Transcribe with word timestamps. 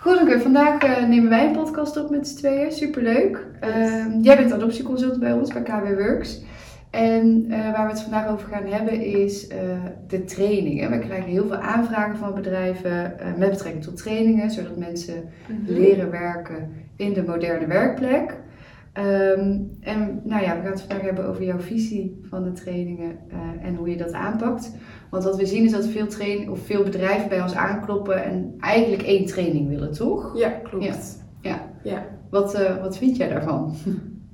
Goed, 0.00 0.42
vandaag 0.42 0.84
uh, 0.84 1.08
nemen 1.08 1.28
wij 1.28 1.46
een 1.46 1.52
podcast 1.52 1.96
op 1.96 2.10
met 2.10 2.28
z'n 2.28 2.36
tweeën. 2.36 2.72
Superleuk. 2.72 3.46
Uh, 3.64 4.22
jij 4.22 4.36
bent 4.36 4.52
adoptieconsultant 4.52 5.20
bij 5.20 5.32
ons, 5.32 5.52
bij 5.52 5.62
KB 5.62 5.98
Works. 5.98 6.42
En 6.90 7.44
uh, 7.48 7.72
waar 7.72 7.86
we 7.86 7.92
het 7.92 8.02
vandaag 8.02 8.28
over 8.28 8.48
gaan 8.48 8.66
hebben 8.66 9.00
is 9.00 9.48
uh, 9.48 9.56
de 10.08 10.24
trainingen. 10.24 10.90
We 10.90 10.98
krijgen 10.98 11.30
heel 11.30 11.46
veel 11.46 11.56
aanvragen 11.56 12.16
van 12.16 12.34
bedrijven 12.34 13.16
met 13.36 13.50
betrekking 13.50 13.84
tot 13.84 13.96
trainingen, 13.96 14.50
zodat 14.50 14.76
mensen 14.76 15.14
mm-hmm. 15.46 15.74
leren 15.74 16.10
werken 16.10 16.72
in 16.96 17.12
de 17.12 17.22
moderne 17.22 17.66
werkplek. 17.66 18.36
Um, 18.98 19.76
en 19.80 20.20
nou 20.24 20.42
ja, 20.42 20.56
we 20.56 20.62
gaan 20.62 20.70
het 20.70 20.80
vandaag 20.80 21.00
hebben 21.00 21.28
over 21.28 21.44
jouw 21.44 21.58
visie 21.58 22.20
van 22.22 22.44
de 22.44 22.52
trainingen 22.52 23.18
en 23.62 23.74
hoe 23.74 23.88
je 23.90 23.96
dat 23.96 24.12
aanpakt. 24.12 24.76
Want 25.10 25.24
wat 25.24 25.36
we 25.36 25.46
zien 25.46 25.64
is 25.64 25.70
dat 25.70 25.86
veel, 25.86 26.06
train 26.06 26.50
of 26.50 26.58
veel 26.58 26.82
bedrijven 26.82 27.28
bij 27.28 27.42
ons 27.42 27.54
aankloppen 27.54 28.24
en 28.24 28.54
eigenlijk 28.58 29.02
één 29.02 29.26
training 29.26 29.68
willen, 29.68 29.92
toch? 29.92 30.38
Ja, 30.38 30.48
klopt. 30.48 31.24
Ja. 31.40 31.60
ja. 31.82 32.06
Wat, 32.30 32.54
uh, 32.54 32.80
wat 32.80 32.98
vind 32.98 33.16
jij 33.16 33.28
daarvan? 33.28 33.74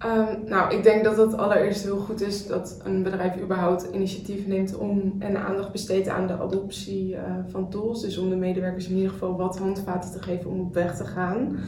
Um, 0.07 0.49
nou, 0.49 0.75
ik 0.75 0.83
denk 0.83 1.05
dat 1.05 1.17
het 1.17 1.37
allereerst 1.37 1.85
heel 1.85 1.99
goed 1.99 2.21
is 2.21 2.47
dat 2.47 2.81
een 2.85 3.03
bedrijf 3.03 3.41
überhaupt 3.41 3.89
initiatief 3.93 4.47
neemt 4.47 4.77
om 4.77 5.15
en 5.19 5.37
aandacht 5.37 5.73
besteedt 5.73 6.09
aan 6.09 6.27
de 6.27 6.39
adoptie 6.39 7.11
uh, 7.11 7.21
van 7.47 7.71
tools. 7.71 8.03
Dus 8.03 8.19
om 8.19 8.31
de 8.31 8.37
medewerkers 8.37 8.89
in 8.89 8.97
ieder 8.97 9.11
geval 9.11 9.37
wat 9.37 9.59
handvaten 9.59 10.13
te 10.13 10.23
geven 10.23 10.51
om 10.51 10.61
op 10.61 10.75
weg 10.75 10.97
te 10.97 11.05
gaan. 11.05 11.59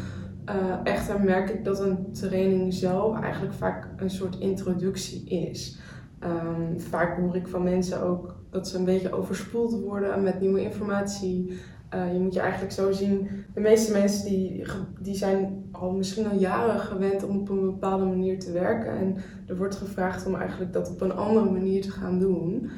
Uh, 0.48 0.77
echter 0.82 1.20
merk 1.20 1.50
ik 1.50 1.64
dat 1.64 1.80
een 1.80 2.12
training 2.12 2.74
zelf 2.74 3.20
eigenlijk 3.20 3.55
vaak 3.55 3.88
een 3.96 4.10
soort 4.10 4.38
introductie 4.38 5.24
is. 5.24 5.78
Um, 6.24 6.80
vaak 6.80 7.19
hoor 7.19 7.36
ik 7.36 7.48
van 7.48 7.62
mensen 7.62 8.02
ook 8.02 8.36
dat 8.50 8.69
ze 8.69 8.78
een 8.78 8.84
beetje 8.84 9.12
overspoeld 9.12 9.80
worden 9.80 10.22
met 10.22 10.41
nieuwe 10.41 10.62
informatie. 10.62 11.60
Uh, 11.95 12.12
je 12.12 12.19
moet 12.19 12.34
je 12.34 12.41
eigenlijk 12.41 12.72
zo 12.72 12.92
zien, 12.92 13.28
de 13.55 13.60
meeste 13.60 13.92
mensen 13.92 14.28
die, 14.28 14.64
die 15.00 15.14
zijn 15.14 15.64
al 15.72 15.92
misschien 15.92 16.28
al 16.28 16.38
jaren 16.38 16.80
gewend 16.80 17.24
om 17.24 17.38
op 17.38 17.48
een 17.48 17.64
bepaalde 17.64 18.05
manier 18.05 18.39
te 18.39 18.52
werken. 18.52 18.98
En 18.98 19.17
er 19.47 19.56
wordt 19.56 19.77
gevraagd 19.77 20.27
om 20.27 20.34
eigenlijk 20.34 20.72
dat 20.72 20.91
op 20.91 21.00
een 21.00 21.12
andere 21.12 21.50
manier 21.50 21.83
te 21.83 21.91
gaan 21.91 22.19
doen. 22.19 22.70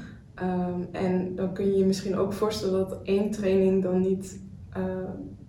Um, 0.43 0.89
en 0.93 1.35
dan 1.35 1.53
kun 1.53 1.67
je 1.67 1.79
je 1.79 1.85
misschien 1.85 2.17
ook 2.17 2.33
voorstellen 2.33 2.89
dat 2.89 3.01
één 3.03 3.31
training 3.31 3.83
dan 3.83 4.01
niet 4.01 4.41
uh, 4.77 4.85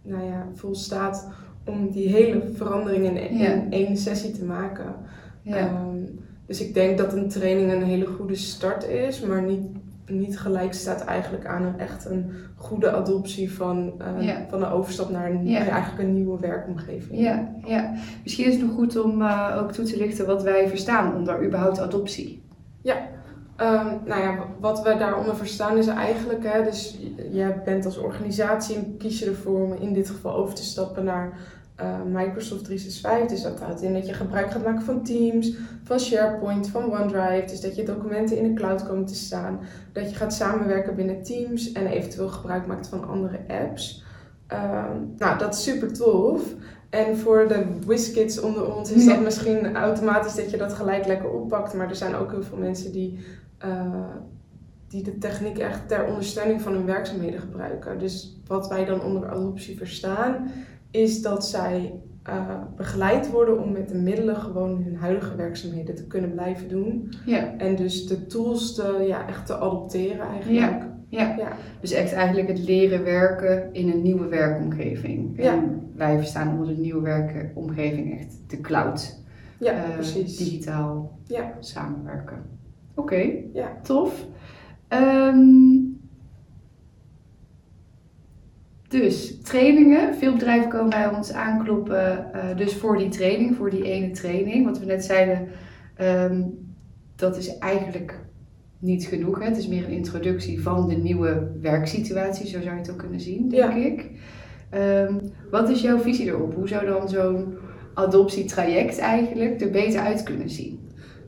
nou 0.01 0.23
ja, 0.23 0.47
volstaat 0.53 1.27
om 1.69 1.91
die 1.91 2.07
hele 2.07 2.41
verandering 2.53 3.05
in, 3.05 3.17
in 3.17 3.71
één 3.71 3.97
sessie 3.97 4.31
te 4.31 4.45
maken. 4.45 4.95
Ja. 5.41 5.67
Um, 5.67 6.19
dus 6.49 6.61
ik 6.61 6.73
denk 6.73 6.97
dat 6.97 7.13
een 7.13 7.29
training 7.29 7.71
een 7.71 7.83
hele 7.83 8.05
goede 8.05 8.35
start 8.35 8.87
is, 8.87 9.21
maar 9.21 9.41
niet, 9.41 9.61
niet 10.07 10.39
gelijk 10.39 10.73
staat 10.73 11.03
eigenlijk 11.03 11.45
aan 11.45 11.63
een 11.63 11.79
echt 11.79 12.05
een 12.05 12.31
goede 12.55 12.91
adoptie 12.91 13.51
van, 13.51 13.93
uh, 14.21 14.35
van 14.49 14.63
een 14.63 14.71
overstap 14.71 15.09
naar 15.09 15.29
een, 15.29 15.47
eigenlijk 15.55 16.03
een 16.03 16.13
nieuwe 16.13 16.39
werkomgeving. 16.39 17.19
Ja, 17.19 17.53
ja. 17.65 17.93
misschien 18.23 18.45
is 18.45 18.53
het 18.53 18.65
nog 18.65 18.73
goed 18.73 19.01
om 19.03 19.21
uh, 19.21 19.57
ook 19.61 19.71
toe 19.71 19.85
te 19.85 19.97
lichten 19.97 20.25
wat 20.25 20.43
wij 20.43 20.67
verstaan 20.67 21.15
onder 21.15 21.45
überhaupt 21.45 21.79
adoptie. 21.79 22.43
Ja, 22.81 22.95
um, 23.57 23.99
nou 24.05 24.21
ja, 24.21 24.45
wat 24.59 24.81
we 24.81 24.95
daaronder 24.97 25.35
verstaan 25.35 25.77
is 25.77 25.87
eigenlijk, 25.87 26.43
hè, 26.43 26.63
dus 26.63 26.99
je 27.31 27.53
bent 27.65 27.85
als 27.85 27.97
organisatie 27.97 28.75
en 28.75 28.97
kies 28.97 29.19
je 29.19 29.25
ervoor 29.25 29.63
om 29.63 29.73
in 29.73 29.93
dit 29.93 30.09
geval 30.09 30.33
over 30.33 30.55
te 30.55 30.63
stappen 30.63 31.03
naar 31.03 31.37
uh, 31.81 32.01
Microsoft 32.05 32.63
365. 32.63 33.27
Dus 33.27 33.41
dat 33.41 33.59
houdt 33.59 33.81
in 33.81 33.93
dat 33.93 34.07
je 34.07 34.13
gebruik 34.13 34.51
gaat 34.51 34.63
maken 34.63 34.81
van 34.81 35.03
Teams, 35.03 35.53
van 35.83 35.99
SharePoint, 35.99 36.69
van 36.69 36.91
OneDrive. 36.91 37.45
Dus 37.47 37.61
dat 37.61 37.75
je 37.75 37.83
documenten 37.83 38.37
in 38.37 38.43
de 38.43 38.53
cloud 38.53 38.87
komen 38.87 39.05
te 39.05 39.15
staan. 39.15 39.59
Dat 39.91 40.09
je 40.09 40.15
gaat 40.15 40.33
samenwerken 40.33 40.95
binnen 40.95 41.23
Teams 41.23 41.71
en 41.71 41.87
eventueel 41.87 42.29
gebruik 42.29 42.67
maakt 42.67 42.87
van 42.87 43.07
andere 43.07 43.39
apps. 43.47 44.03
Uh, 44.53 44.85
nou, 45.17 45.37
dat 45.37 45.53
is 45.53 45.63
super 45.63 45.93
tof. 45.93 46.41
En 46.89 47.17
voor 47.17 47.47
de 47.47 47.65
WizKids 47.85 48.39
onder 48.39 48.75
ons 48.75 48.91
is 48.91 49.05
dat 49.05 49.21
misschien 49.21 49.75
automatisch 49.75 50.35
dat 50.35 50.51
je 50.51 50.57
dat 50.57 50.73
gelijk 50.73 51.05
lekker 51.05 51.29
oppakt. 51.29 51.73
Maar 51.73 51.89
er 51.89 51.95
zijn 51.95 52.15
ook 52.15 52.31
heel 52.31 52.43
veel 52.43 52.57
mensen 52.57 52.91
die, 52.91 53.25
uh, 53.65 54.15
die 54.87 55.03
de 55.03 55.17
techniek 55.17 55.57
echt 55.57 55.87
ter 55.87 56.05
ondersteuning 56.05 56.61
van 56.61 56.73
hun 56.73 56.85
werkzaamheden 56.85 57.39
gebruiken. 57.39 57.99
Dus 57.99 58.41
wat 58.47 58.67
wij 58.67 58.85
dan 58.85 59.03
onder 59.03 59.29
adoptie 59.29 59.77
verstaan, 59.77 60.51
is 60.91 61.21
dat 61.21 61.45
zij 61.45 61.93
uh, 62.29 62.61
begeleid 62.75 63.31
worden 63.31 63.63
om 63.63 63.71
met 63.71 63.89
de 63.89 63.97
middelen 63.97 64.35
gewoon 64.35 64.83
hun 64.83 64.95
huidige 64.95 65.35
werkzaamheden 65.35 65.95
te 65.95 66.07
kunnen 66.07 66.31
blijven 66.31 66.69
doen. 66.69 67.13
Ja. 67.25 67.57
En 67.57 67.75
dus 67.75 68.07
de 68.07 68.25
tools 68.25 68.75
te, 68.75 69.03
ja, 69.07 69.27
echt 69.27 69.45
te 69.45 69.57
adopteren 69.57 70.27
eigenlijk. 70.27 70.59
Ja. 70.59 70.87
Ja. 71.09 71.35
ja. 71.37 71.51
dus 71.81 71.91
echt 71.91 72.13
eigenlijk 72.13 72.47
het 72.47 72.59
leren 72.59 73.03
werken 73.03 73.73
in 73.73 73.89
een 73.89 74.01
nieuwe 74.01 74.27
werkomgeving. 74.27 75.43
Ja. 75.43 75.53
En 75.53 75.91
wij 75.95 76.17
verstaan 76.17 76.51
onder 76.51 76.67
de 76.67 76.81
nieuwe 76.81 77.01
werkomgeving 77.01 78.19
echt 78.19 78.35
de 78.47 78.61
cloud. 78.61 79.23
Ja, 79.59 79.73
uh, 79.73 79.93
precies. 79.93 80.37
Digitaal 80.37 81.19
ja. 81.23 81.53
samenwerken. 81.59 82.43
Oké, 82.95 83.31
ja. 83.53 83.77
tof. 83.83 84.25
Um, 84.89 85.88
dus 88.89 89.41
trainingen. 89.41 90.15
Veel 90.15 90.33
bedrijven 90.33 90.69
komen 90.69 90.89
bij 90.89 91.09
ons 91.09 91.33
aankloppen. 91.33 92.31
Uh, 92.35 92.57
dus 92.57 92.73
voor 92.73 92.97
die 92.97 93.09
training, 93.09 93.55
voor 93.55 93.69
die 93.69 93.83
ene 93.83 94.11
training. 94.11 94.65
Wat 94.65 94.79
we 94.79 94.85
net 94.85 95.05
zeiden, 95.05 95.47
um, 96.01 96.57
dat 97.15 97.37
is 97.37 97.57
eigenlijk 97.57 98.19
niet 98.79 99.05
genoeg. 99.05 99.39
Hè? 99.39 99.45
Het 99.45 99.57
is 99.57 99.67
meer 99.67 99.83
een 99.83 99.89
introductie 99.89 100.61
van 100.61 100.87
de 100.87 100.95
nieuwe 100.95 101.51
werksituatie, 101.61 102.47
zo 102.47 102.61
zou 102.61 102.73
je 102.73 102.81
het 102.81 102.91
ook 102.91 102.97
kunnen 102.97 103.19
zien, 103.19 103.49
denk 103.49 103.73
ik. 103.73 104.09
Um, 104.73 105.19
wat 105.51 105.69
is 105.69 105.81
jouw 105.81 105.99
visie 105.99 106.25
erop? 106.25 106.53
Hoe 106.55 106.67
zou 106.67 106.85
dan 106.85 107.09
zo'n 107.09 107.57
adoptietraject 107.93 108.97
eigenlijk 108.97 109.61
er 109.61 109.71
beter 109.71 109.99
uit 109.99 110.23
kunnen 110.23 110.49
zien? 110.49 110.79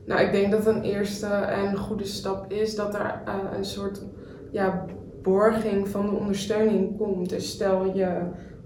Nou, 0.06 0.20
ik 0.20 0.32
denk 0.32 0.50
dat 0.50 0.66
een 0.66 0.82
eerste 0.82 1.26
en 1.26 1.76
goede 1.76 2.04
stap 2.04 2.52
is 2.52 2.74
dat 2.74 2.94
er 2.94 3.22
uh, 3.28 3.34
een 3.56 3.64
soort 3.64 4.02
ja, 4.50 4.84
borging 5.22 5.88
van 5.88 6.06
de 6.06 6.16
ondersteuning 6.16 6.96
komt. 6.96 7.28
Dus 7.28 7.50
stel 7.50 7.96
je 7.96 8.20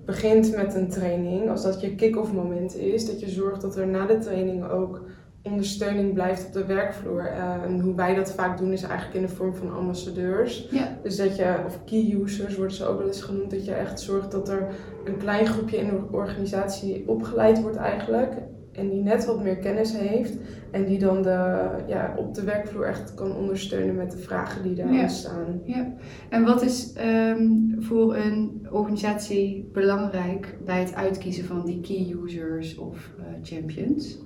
begint 0.05 0.57
met 0.57 0.75
een 0.75 0.89
training, 0.89 1.51
als 1.51 1.63
dat 1.63 1.81
je 1.81 1.95
kick-off 1.95 2.33
moment 2.33 2.77
is, 2.77 3.07
dat 3.07 3.21
je 3.21 3.29
zorgt 3.29 3.61
dat 3.61 3.77
er 3.77 3.87
na 3.87 4.07
de 4.07 4.19
training 4.19 4.69
ook 4.69 5.01
ondersteuning 5.43 6.15
blijft 6.15 6.47
op 6.47 6.53
de 6.53 6.65
werkvloer. 6.65 7.23
Uh, 7.23 7.63
en 7.63 7.81
hoe 7.81 7.95
wij 7.95 8.15
dat 8.15 8.33
vaak 8.33 8.59
doen 8.59 8.73
is 8.73 8.83
eigenlijk 8.83 9.15
in 9.15 9.23
de 9.23 9.35
vorm 9.35 9.55
van 9.55 9.77
ambassadeurs. 9.77 10.69
Ja. 10.71 10.99
Dus 11.03 11.17
dat 11.17 11.37
je, 11.37 11.55
of 11.67 11.85
key 11.85 12.17
users 12.23 12.57
worden 12.57 12.77
ze 12.77 12.87
ook 12.87 12.99
wel 12.99 13.07
eens 13.07 13.23
genoemd, 13.23 13.51
dat 13.51 13.65
je 13.65 13.73
echt 13.73 14.01
zorgt 14.01 14.31
dat 14.31 14.49
er 14.49 14.69
een 15.05 15.17
klein 15.17 15.47
groepje 15.47 15.77
in 15.77 15.87
de 15.87 16.17
organisatie 16.17 17.05
opgeleid 17.07 17.63
wordt 17.63 17.77
eigenlijk 17.77 18.33
en 18.77 18.89
die 18.89 19.03
net 19.03 19.27
wat 19.27 19.43
meer 19.43 19.57
kennis 19.57 19.97
heeft 19.97 20.33
en 20.71 20.85
die 20.85 20.99
dan 20.99 21.23
de, 21.23 21.69
ja, 21.87 22.15
op 22.17 22.35
de 22.35 22.45
werkvloer 22.45 22.87
echt 22.87 23.15
kan 23.15 23.37
ondersteunen 23.37 23.95
met 23.95 24.11
de 24.11 24.19
vragen 24.19 24.63
die 24.63 24.75
daar 24.75 24.93
ja. 24.93 25.09
staan. 25.09 25.61
Ja. 25.65 25.93
En 26.29 26.45
wat 26.45 26.63
is 26.63 26.93
um, 27.29 27.77
voor 27.79 28.17
een 28.17 28.67
organisatie 28.71 29.71
belangrijk 29.73 30.59
bij 30.65 30.81
het 30.81 30.95
uitkiezen 30.95 31.45
van 31.45 31.65
die 31.65 31.81
key 31.81 32.17
users 32.25 32.77
of 32.77 33.11
uh, 33.19 33.25
champions? 33.43 34.19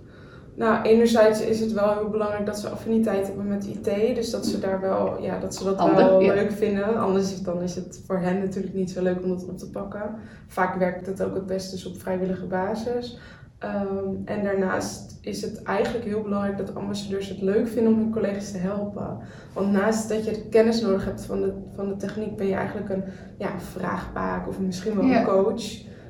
Nou, 0.55 0.83
enerzijds 0.83 1.41
is 1.41 1.61
het 1.61 1.73
wel 1.73 1.95
heel 1.95 2.09
belangrijk 2.09 2.47
dat 2.47 2.59
ze 2.59 2.69
affiniteit 2.69 3.27
hebben 3.27 3.49
met 3.49 3.67
IT. 3.67 4.15
Dus 4.15 4.31
dat 4.31 4.47
ze 4.47 4.59
daar 4.59 4.81
wel, 4.81 5.23
ja, 5.23 5.39
dat 5.39 5.55
ze 5.55 5.65
dat 5.65 5.95
wel 5.95 6.23
leuk 6.23 6.53
vinden. 6.53 6.97
Anders 6.97 7.43
dan 7.43 7.63
is 7.63 7.75
het 7.75 8.03
voor 8.07 8.19
hen 8.19 8.39
natuurlijk 8.39 8.75
niet 8.75 8.91
zo 8.91 9.03
leuk 9.03 9.23
om 9.23 9.29
dat 9.29 9.49
op 9.49 9.59
te 9.59 9.71
pakken. 9.71 10.15
Vaak 10.47 10.75
werkt 10.75 11.07
het 11.07 11.23
ook 11.23 11.35
het 11.35 11.47
beste 11.47 11.75
dus 11.75 11.87
op 11.87 12.01
vrijwillige 12.01 12.47
basis. 12.47 13.19
Um, 13.65 14.23
en 14.25 14.45
daarnaast 14.45 15.19
is 15.21 15.43
het 15.43 15.63
eigenlijk 15.63 16.05
heel 16.05 16.23
belangrijk 16.23 16.59
dat 16.59 16.75
ambassadeurs 16.75 17.29
het 17.29 17.41
leuk 17.41 17.69
vinden 17.69 17.93
om 17.93 17.99
hun 17.99 18.13
collega's 18.13 18.51
te 18.51 18.59
helpen. 18.59 19.19
Want 19.53 19.73
naast 19.73 20.09
dat 20.09 20.25
je 20.25 20.49
kennis 20.49 20.81
nodig 20.81 21.05
hebt 21.05 21.25
van 21.25 21.41
de, 21.41 21.53
van 21.75 21.89
de 21.89 21.97
techniek, 21.97 22.37
ben 22.37 22.47
je 22.47 22.55
eigenlijk 22.55 22.89
een 22.89 23.03
ja, 23.39 23.61
vraagbaak 23.61 24.49
of 24.49 24.61
misschien 24.61 24.95
wel 24.95 25.05
een 25.05 25.25
coach. 25.25 25.63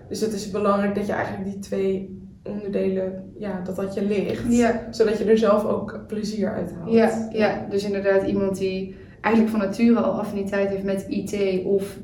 Dus 0.08 0.20
het 0.20 0.32
is 0.32 0.50
belangrijk 0.50 0.94
dat 0.94 1.06
je 1.06 1.12
eigenlijk 1.12 1.50
die 1.50 1.58
twee 1.58 2.18
onderdelen, 2.44 3.32
ja, 3.38 3.60
dat 3.60 3.76
dat 3.76 3.94
je 3.94 4.04
ligt. 4.04 4.56
Ja. 4.56 4.86
Zodat 4.90 5.18
je 5.18 5.24
er 5.24 5.38
zelf 5.38 5.64
ook 5.64 6.04
plezier 6.06 6.52
uit 6.52 6.72
haalt. 6.72 6.92
Ja, 6.92 7.28
ja, 7.32 7.66
dus 7.70 7.84
inderdaad 7.84 8.26
iemand 8.26 8.58
die 8.58 8.96
eigenlijk 9.20 9.56
van 9.56 9.66
nature 9.66 10.00
al 10.00 10.20
affiniteit 10.20 10.68
heeft 10.68 10.84
met 10.84 11.06
IT 11.08 11.64
of 11.64 11.98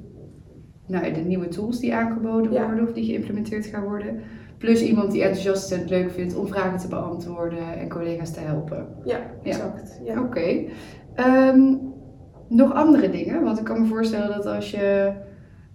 nou, 0.87 1.13
de 1.13 1.21
nieuwe 1.21 1.49
tools 1.49 1.81
die 1.81 1.95
aangeboden 1.95 2.51
worden 2.51 2.89
of 2.89 2.93
die 2.93 3.05
geïmplementeerd 3.05 3.67
gaan 3.67 3.85
worden 3.85 4.21
Plus 4.59 4.83
iemand 4.83 5.13
die 5.13 5.23
enthousiast 5.23 5.73
en 5.73 5.79
het 5.79 5.91
leuk 5.91 6.11
vindt 6.11 6.37
om 6.37 6.49
vragen 6.49 6.79
te 6.79 6.89
beantwoorden 6.89 7.79
en 7.79 7.89
collega's 7.89 8.33
te 8.33 8.41
helpen. 8.41 8.87
Ja, 9.05 9.21
exact. 9.43 10.01
Ja. 10.05 10.21
Oké. 10.21 10.65
Ehm, 11.15 11.75
nog 12.49 12.75
andere 12.75 13.11
dingen? 13.11 13.43
Want 13.43 13.59
ik 13.59 13.65
kan 13.65 13.81
me 13.81 13.87
voorstellen 13.87 14.29
dat 14.29 14.47
als 14.47 14.71
je, 14.71 15.13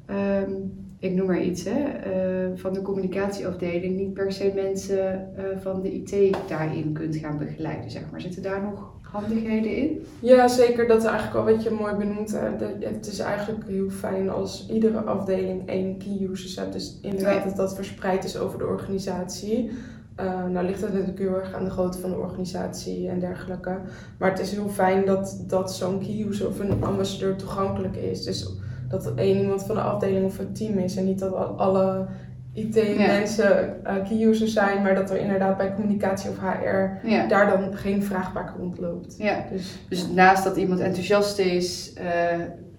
ehm, 0.05 0.51
ik 0.99 1.13
noem 1.13 1.27
maar 1.27 1.41
iets, 1.41 1.63
hè, 1.63 1.79
uh, 1.79 2.57
van 2.57 2.73
de 2.73 2.81
communicatieafdeling 2.81 3.97
niet 3.97 4.13
per 4.13 4.31
se 4.31 4.51
mensen 4.55 5.33
uh, 5.37 5.43
van 5.57 5.81
de 5.81 5.93
IT 5.93 6.37
daarin 6.47 6.93
kunt 6.93 7.15
gaan 7.15 7.37
begeleiden. 7.37 7.91
Zeg 7.91 8.11
maar. 8.11 8.21
Zitten 8.21 8.41
daar 8.41 8.61
nog 8.61 9.00
handigheden 9.11 9.75
in? 9.77 10.05
Ja, 10.19 10.47
zeker. 10.47 10.87
Dat 10.87 10.97
is 10.97 11.03
eigenlijk 11.09 11.35
al 11.37 11.53
wat 11.53 11.63
je 11.63 11.69
mooi 11.69 11.93
benoemt. 11.95 12.31
Hè. 12.31 12.55
De- 12.57 12.85
het 12.87 13.07
is 13.07 13.19
eigenlijk 13.19 13.67
heel 13.67 13.89
fijn 13.89 14.29
als 14.29 14.67
iedere 14.69 14.99
afdeling 14.99 15.67
één 15.69 15.97
key 15.97 16.27
users 16.31 16.55
hebt. 16.55 16.73
Dus 16.73 16.97
inderdaad 17.01 17.43
dat 17.43 17.55
dat 17.55 17.75
verspreid 17.75 18.23
is 18.23 18.37
over 18.37 18.57
de 18.59 18.65
organisatie. 18.65 19.71
Eh, 20.15 20.45
nou 20.45 20.65
ligt 20.65 20.81
het 20.81 20.91
natuurlijk 20.93 21.19
heel 21.19 21.35
erg 21.35 21.53
aan 21.53 21.63
de 21.63 21.69
grootte 21.69 21.97
van 21.99 22.09
de 22.09 22.15
organisatie 22.17 23.07
en 23.09 23.19
dergelijke. 23.19 23.77
Maar 24.17 24.29
het 24.29 24.39
is 24.39 24.51
heel 24.51 24.69
fijn 24.69 25.05
dat, 25.05 25.43
dat 25.47 25.73
zo'n 25.75 25.99
key 25.99 26.25
user 26.29 26.47
of 26.47 26.59
een 26.59 26.83
ambassadeur 26.83 27.35
toegankelijk 27.35 27.95
is. 27.95 28.23
Dus 28.23 28.49
dat 28.89 29.05
er 29.05 29.17
één 29.17 29.39
iemand 29.39 29.63
van 29.63 29.75
de 29.75 29.81
afdeling 29.81 30.25
of 30.25 30.39
een 30.39 30.53
team 30.53 30.77
is 30.77 30.95
en 30.95 31.05
niet 31.05 31.19
dat 31.19 31.33
al- 31.33 31.57
alle 31.59 32.05
IT-mensen 32.53 33.85
eh, 33.85 33.95
key 34.07 34.21
users 34.27 34.53
zijn, 34.53 34.81
maar 34.81 34.95
dat 34.95 35.09
er 35.09 35.17
inderdaad 35.17 35.57
bij 35.57 35.73
communicatie 35.73 36.29
of 36.29 36.37
HR 36.39 37.07
Ja. 37.07 37.27
daar 37.27 37.47
dan 37.49 37.75
geen 37.77 38.03
vraagbaak 38.03 38.49
rondloopt. 38.57 39.15
ja. 39.17 39.45
Dus 39.51 39.79
Dus 39.89 40.07
naast 40.07 40.43
dat 40.43 40.57
iemand 40.57 40.79
enthousiast 40.79 41.39
is, 41.39 41.93
eh, 41.93 42.05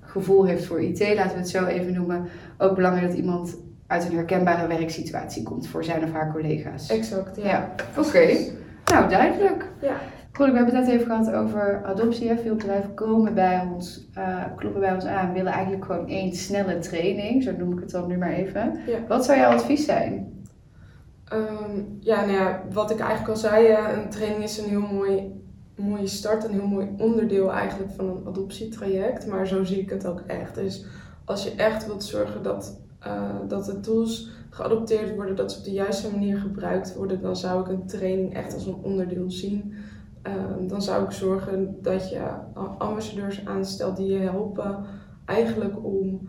gevoel 0.00 0.44
heeft 0.46 0.64
voor 0.64 0.82
IT, 0.82 0.98
laten 1.14 1.32
we 1.32 1.38
het 1.38 1.48
zo 1.48 1.64
even 1.64 1.92
noemen, 1.92 2.28
ook 2.58 2.74
belangrijk 2.74 3.06
dat 3.08 3.16
iemand 3.16 3.56
uit 3.86 4.04
een 4.08 4.14
herkenbare 4.14 4.66
werksituatie 4.66 5.42
komt 5.42 5.66
voor 5.68 5.84
zijn 5.84 6.04
of 6.04 6.12
haar 6.12 6.32
collega's. 6.32 6.88
exact, 6.90 7.36
ja. 7.36 7.44
Ja, 7.44 7.74
oké. 7.98 8.28
Nou, 8.92 9.08
duidelijk. 9.08 9.64
Ja. 9.80 9.96
Goed, 10.34 10.50
we 10.50 10.56
hebben 10.56 10.74
het 10.74 10.86
net 10.86 10.94
even 10.94 11.06
gehad 11.06 11.32
over 11.32 11.84
adoptie. 11.84 12.28
Hè. 12.28 12.36
Veel 12.36 12.54
bedrijven 12.54 12.94
komen 12.94 13.34
bij 13.34 13.68
ons, 13.74 14.08
eh, 14.14 14.44
kloppen 14.56 14.80
bij 14.80 14.94
ons 14.94 15.04
aan, 15.04 15.32
willen 15.32 15.52
eigenlijk 15.52 15.84
gewoon 15.84 16.08
één 16.08 16.32
snelle 16.32 16.78
training. 16.78 17.42
Zo 17.42 17.52
noem 17.58 17.72
ik 17.72 17.80
het 17.80 17.90
dan 17.90 18.08
nu 18.08 18.16
maar 18.16 18.32
even. 18.32 18.80
Ja. 18.86 18.98
Wat 19.08 19.24
zou 19.24 19.38
jouw 19.38 19.52
advies 19.52 19.84
zijn? 19.84 20.42
Ehm, 21.24 21.82
ja, 22.00 22.20
nou 22.20 22.32
ja, 22.32 22.62
wat 22.72 22.90
ik 22.90 22.98
eigenlijk 22.98 23.30
al 23.30 23.36
zei, 23.36 23.76
een 24.02 24.08
training 24.10 24.42
is 24.42 24.58
een 24.58 24.68
heel 24.68 24.86
mooi, 24.92 25.42
mooie 25.76 26.06
start, 26.06 26.44
een 26.44 26.52
heel 26.52 26.66
mooi 26.66 26.88
onderdeel 26.98 27.52
eigenlijk 27.52 27.90
van 27.92 28.08
een 28.08 28.26
adoptietraject. 28.26 29.26
Maar 29.26 29.46
zo 29.46 29.64
zie 29.64 29.80
ik 29.80 29.90
het 29.90 30.06
ook 30.06 30.20
echt. 30.26 30.54
Dus 30.54 30.86
als 31.24 31.44
je 31.44 31.54
echt 31.54 31.86
wilt 31.86 32.04
zorgen 32.04 32.42
dat, 32.42 32.80
eh, 32.98 33.38
dat 33.48 33.64
de 33.64 33.80
tools 33.80 34.30
geadopteerd 34.50 35.14
worden, 35.14 35.36
dat 35.36 35.52
ze 35.52 35.58
op 35.58 35.64
de 35.64 35.72
juiste 35.72 36.10
manier 36.10 36.38
gebruikt 36.38 36.94
worden, 36.94 37.20
dan 37.20 37.36
zou 37.36 37.60
ik 37.60 37.68
een 37.68 37.86
training 37.86 38.34
echt 38.34 38.54
als 38.54 38.66
een 38.66 38.80
onderdeel 38.82 39.30
zien. 39.30 39.74
Ehm, 40.22 40.66
dan 40.66 40.82
zou 40.82 41.04
ik 41.04 41.10
zorgen 41.10 41.76
dat 41.82 42.10
je 42.10 42.20
ambassadeurs 42.78 43.46
aanstelt 43.46 43.96
die 43.96 44.12
je 44.12 44.18
helpen 44.18 44.84
eigenlijk 45.24 45.84
om, 45.84 46.28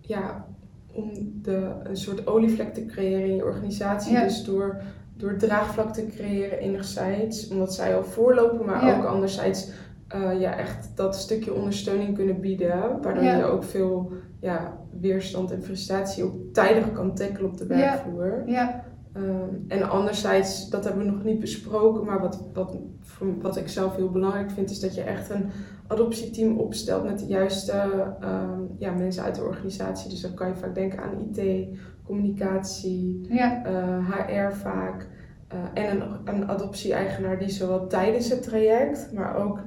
ja, 0.00 0.46
om 0.92 1.10
de, 1.42 1.72
een 1.82 1.96
soort 1.96 2.26
olievlek 2.26 2.74
te 2.74 2.84
creëren 2.86 3.28
in 3.28 3.34
je 3.36 3.44
organisatie. 3.44 4.12
Ja. 4.12 4.22
Dus 4.22 4.44
door, 4.44 4.80
door 5.16 5.36
draagvlak 5.36 5.92
te 5.92 6.06
creëren 6.06 6.58
enerzijds, 6.58 7.48
omdat 7.48 7.74
zij 7.74 7.96
al 7.96 8.04
voorlopen, 8.04 8.66
maar 8.66 8.86
Ja. 8.86 8.96
ook 8.98 9.04
anderzijds 9.04 9.70
eh, 10.08 10.40
ja, 10.40 10.56
echt 10.56 10.92
dat 10.94 11.16
stukje 11.16 11.54
ondersteuning 11.54 12.14
kunnen 12.14 12.40
bieden. 12.40 13.02
Waardoor 13.02 13.22
Ja. 13.24 13.36
je 13.36 13.44
ook 13.44 13.64
veel 13.64 14.12
ja, 14.40 14.78
weerstand 15.00 15.50
en 15.52 15.62
frustratie 15.62 16.24
ook 16.24 16.34
tijdig 16.52 16.92
kan 16.92 17.14
tackelen 17.14 17.50
op 17.50 17.56
de 17.58 17.66
werkvloer. 17.66 18.42
Ja, 18.46 18.84
Ehm, 19.14 19.48
en 19.68 19.90
anderzijds, 19.90 20.70
dat 20.70 20.84
hebben 20.84 21.04
we 21.04 21.10
nog 21.10 21.24
niet 21.24 21.40
besproken, 21.40 22.04
maar 22.04 22.20
wat, 22.20 22.48
wat, 22.52 22.76
wat 23.40 23.56
ik 23.56 23.68
zelf 23.68 23.96
heel 23.96 24.10
belangrijk 24.10 24.50
vind, 24.50 24.70
is 24.70 24.80
dat 24.80 24.94
je 24.94 25.02
echt 25.02 25.30
een 25.30 25.50
adoptieteam 25.86 26.58
opstelt 26.58 27.04
met 27.04 27.18
de 27.18 27.26
juiste 27.26 27.72
ehm, 28.20 28.60
ja, 28.78 28.92
mensen 28.92 29.22
uit 29.22 29.34
de 29.34 29.42
organisatie. 29.42 30.10
Dus 30.10 30.20
dan 30.20 30.34
kan 30.34 30.48
je 30.48 30.54
vaak 30.54 30.74
denken 30.74 31.02
aan 31.02 31.30
IT, 31.32 31.66
communicatie, 32.04 33.26
ja, 33.28 33.64
eh, 33.64 34.10
HR 34.10 34.52
vaak. 34.54 35.06
eh, 35.48 35.84
en 35.84 36.00
een, 36.00 36.18
een 36.24 36.48
adoptie-eigenaar 36.48 37.38
die 37.38 37.48
zowel 37.48 37.86
tijdens 37.86 38.28
het 38.30 38.42
traject, 38.42 39.12
maar 39.12 39.36
ook 39.36 39.60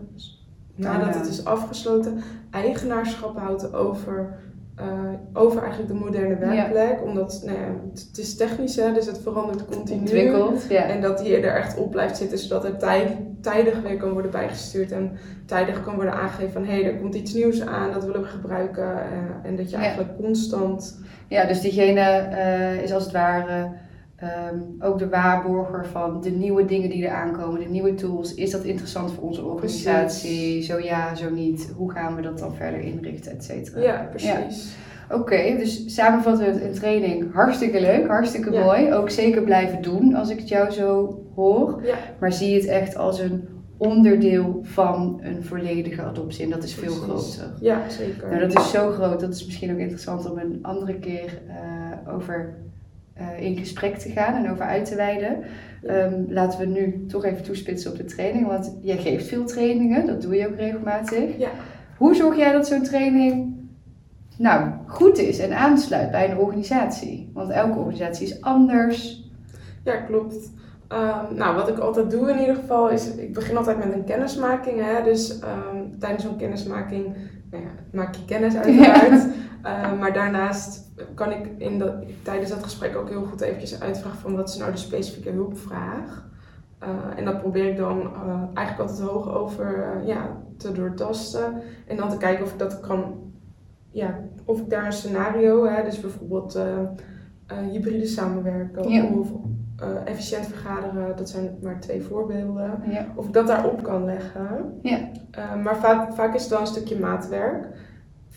nadat 0.75 1.15
het 1.15 1.27
is 1.27 1.45
afgesloten, 1.45 2.17
eigenaarschap 2.51 3.37
houdt 3.37 3.73
over, 3.73 4.39
eh, 4.77 4.85
over 5.33 5.61
eigenlijk 5.61 5.91
de 5.93 5.99
moderne 5.99 6.35
werkplek. 6.35 7.03
Omdat 7.03 7.41
nou 7.45 7.57
ja, 7.57 7.65
het, 7.91 8.17
is 8.17 8.35
technisch, 8.35 8.75
hè, 8.75 8.93
dus 8.93 9.05
het 9.05 9.19
verandert 9.23 9.65
continu. 9.65 9.99
ontwikkeld. 9.99 10.65
Ja. 10.69 10.83
En 10.83 11.01
dat 11.01 11.17
die 11.17 11.37
er 11.37 11.55
echt 11.55 11.77
op 11.77 11.91
blijft 11.91 12.17
zitten, 12.17 12.37
zodat 12.37 12.63
het 12.63 12.79
tijd, 12.79 13.07
tijdig 13.41 13.81
weer 13.81 13.97
kan 13.97 14.11
worden 14.11 14.31
bijgestuurd. 14.31 14.91
En 14.91 15.17
tijdig 15.45 15.83
kan 15.83 15.95
worden 15.95 16.13
aangegeven 16.13 16.51
van 16.53 16.65
hé, 16.65 16.81
hey, 16.81 16.91
er 16.91 16.99
komt 16.99 17.15
iets 17.15 17.33
nieuws 17.33 17.61
aan, 17.61 17.91
dat 17.91 18.05
willen 18.05 18.21
we 18.21 18.27
gebruiken. 18.27 18.83
eh, 18.83 19.49
en 19.49 19.55
dat 19.55 19.69
je 19.69 19.77
eigenlijk 19.77 20.17
constant. 20.17 20.99
Ja, 21.27 21.45
dus 21.45 21.61
diegene 21.61 22.01
eh, 22.01 22.83
is 22.83 22.93
als 22.93 23.03
het 23.03 23.13
ware 23.13 23.69
ehm, 24.17 24.57
ook 24.79 24.99
de 24.99 25.09
waarborger 25.09 25.85
van 25.85 26.21
de 26.21 26.29
nieuwe 26.29 26.65
dingen 26.65 26.89
die 26.89 27.05
er 27.07 27.13
aankomen, 27.15 27.59
de 27.59 27.65
nieuwe 27.69 27.93
tools. 27.93 28.33
Is 28.33 28.51
dat 28.51 28.63
interessant 28.63 29.11
voor 29.11 29.23
onze 29.23 29.43
organisatie? 29.43 30.61
Zo 30.63 30.79
ja, 30.79 31.15
zo 31.15 31.29
niet. 31.29 31.71
Hoe 31.75 31.91
gaan 31.91 32.15
we 32.15 32.21
dat 32.21 32.39
dan 32.39 32.55
verder 32.55 32.79
inrichten, 32.79 33.31
et 33.31 33.43
cetera? 33.43 33.81
Ja, 33.81 34.07
precies. 34.09 34.75
Oké, 35.11 35.55
dus 35.57 35.93
samenvattend 35.95 36.61
een 36.61 36.73
training 36.73 37.33
hartstikke 37.33 37.81
leuk, 37.81 38.07
hartstikke 38.07 38.51
Ja. 38.51 38.63
mooi. 38.63 38.93
Ook 38.93 39.09
zeker 39.09 39.41
blijven 39.41 39.81
doen 39.81 40.15
als 40.15 40.29
ik 40.29 40.39
het 40.39 40.47
jou 40.47 40.71
zo 40.71 41.19
hoor. 41.35 41.79
Ja. 41.83 41.95
Maar 42.19 42.33
zie 42.33 42.55
het 42.55 42.65
echt 42.65 42.95
als 42.97 43.19
een 43.19 43.47
onderdeel 43.77 44.59
van 44.63 45.19
een 45.23 45.43
volledige 45.43 46.01
adoptie. 46.01 46.43
En 46.43 46.49
dat 46.49 46.63
is 46.63 46.73
veel 46.73 46.91
groter. 46.93 47.53
Ja, 47.59 47.89
zeker. 47.89 48.27
Nou, 48.29 48.39
dat 48.47 48.57
is 48.57 48.71
zo 48.71 48.91
groot, 48.91 49.19
dat 49.19 49.33
is 49.33 49.45
misschien 49.45 49.71
ook 49.71 49.77
interessant 49.77 50.31
om 50.31 50.37
een 50.37 50.59
andere 50.61 50.99
keer 50.99 51.41
eh, 51.47 52.13
over 52.15 52.55
eh, 53.17 53.45
in 53.45 53.57
gesprek 53.57 53.97
te 53.97 54.09
gaan 54.09 54.45
en 54.45 54.51
over 54.51 54.65
uit 54.65 54.85
te 54.85 54.95
wijden. 54.95 55.43
Ehm, 55.83 56.23
laten 56.27 56.59
we 56.59 56.65
nu 56.65 57.05
toch 57.07 57.25
even 57.25 57.43
toespitsen 57.43 57.91
op 57.91 57.97
de 57.97 58.05
training, 58.05 58.47
want 58.47 58.77
jij 58.81 58.97
geeft 58.97 59.27
veel 59.27 59.45
trainingen, 59.45 60.05
dat 60.05 60.21
doe 60.21 60.35
je 60.35 60.47
ook 60.47 60.55
regelmatig. 60.55 61.37
Ja. 61.37 61.49
Hoe 61.97 62.15
zorg 62.15 62.37
jij 62.37 62.51
dat 62.51 62.67
zo'n 62.67 62.83
training 62.83 63.55
nou, 64.37 64.69
goed 64.85 65.17
is 65.17 65.39
en 65.39 65.57
aansluit 65.57 66.11
bij 66.11 66.31
een 66.31 66.37
organisatie? 66.37 67.31
Want 67.33 67.49
elke 67.49 67.79
organisatie 67.79 68.27
is 68.27 68.41
anders. 68.41 69.29
Ja, 69.83 69.95
klopt. 69.95 70.51
Ehm, 70.87 71.35
nou, 71.35 71.55
wat 71.55 71.67
ik 71.67 71.77
altijd 71.77 72.11
doe 72.11 72.29
in 72.31 72.39
ieder 72.39 72.55
geval 72.55 72.89
is, 72.89 73.15
ik 73.15 73.33
begin 73.33 73.57
altijd 73.57 73.77
met 73.77 73.93
een 73.93 74.03
kennismaking. 74.03 74.81
Hè? 74.81 75.03
Dus 75.03 75.39
ehm, 75.39 75.99
tijdens 75.99 76.23
zo'n 76.23 76.37
kennismaking 76.37 77.15
nou 77.51 77.63
ja, 77.63 77.69
maak 77.91 78.15
je 78.15 78.25
kennis 78.25 78.55
uiteraard. 78.55 79.25
Eh, 79.63 79.99
maar 79.99 80.13
daarnaast 80.13 80.91
kan 81.13 81.31
ik 81.31 81.49
in 81.57 81.79
dat, 81.79 81.93
tijdens 82.23 82.49
dat 82.49 82.63
gesprek 82.63 82.95
ook 82.95 83.09
heel 83.09 83.23
goed 83.25 83.41
eventjes 83.41 83.81
uitvragen 83.81 84.19
van 84.19 84.35
wat 84.35 84.49
is 84.49 84.57
nou 84.57 84.71
de 84.71 84.77
specifieke 84.77 85.29
hulpvraag. 85.29 86.25
Eh, 86.79 86.89
en 87.15 87.25
dat 87.25 87.39
probeer 87.41 87.65
ik 87.69 87.77
dan 87.77 88.01
eh, 88.01 88.41
eigenlijk 88.53 88.89
altijd 88.89 89.09
hoog 89.09 89.29
over 89.35 90.01
ja, 90.05 90.37
te 90.57 90.71
doortasten. 90.71 91.61
En 91.87 91.97
dan 91.97 92.09
te 92.09 92.17
kijken 92.17 92.45
of 92.45 92.51
ik 92.51 92.59
dat 92.59 92.79
kan, 92.79 93.15
ja, 93.91 94.19
of 94.45 94.59
ik 94.59 94.69
daar 94.69 94.85
een 94.85 94.91
scenario, 94.91 95.65
hè, 95.65 95.83
dus 95.83 95.99
bijvoorbeeld 95.99 96.59
hybride 97.71 98.05
samenwerken 98.05 98.89
Ja. 98.89 99.05
of 99.05 99.31
efficiënt 100.05 100.45
vergaderen, 100.45 101.15
dat 101.15 101.29
zijn 101.29 101.57
maar 101.61 101.79
twee 101.79 102.01
voorbeelden. 102.01 102.81
Ja. 102.89 103.05
Of 103.15 103.27
ik 103.27 103.33
dat 103.33 103.47
daarop 103.47 103.83
kan 103.83 104.05
leggen. 104.05 104.79
Ja. 104.81 104.99
Maar 105.63 105.77
vaak, 105.77 106.13
vaak 106.13 106.35
is 106.35 106.41
het 106.41 106.49
dan 106.49 106.61
een 106.61 106.67
stukje 106.67 106.99
maatwerk. 106.99 107.67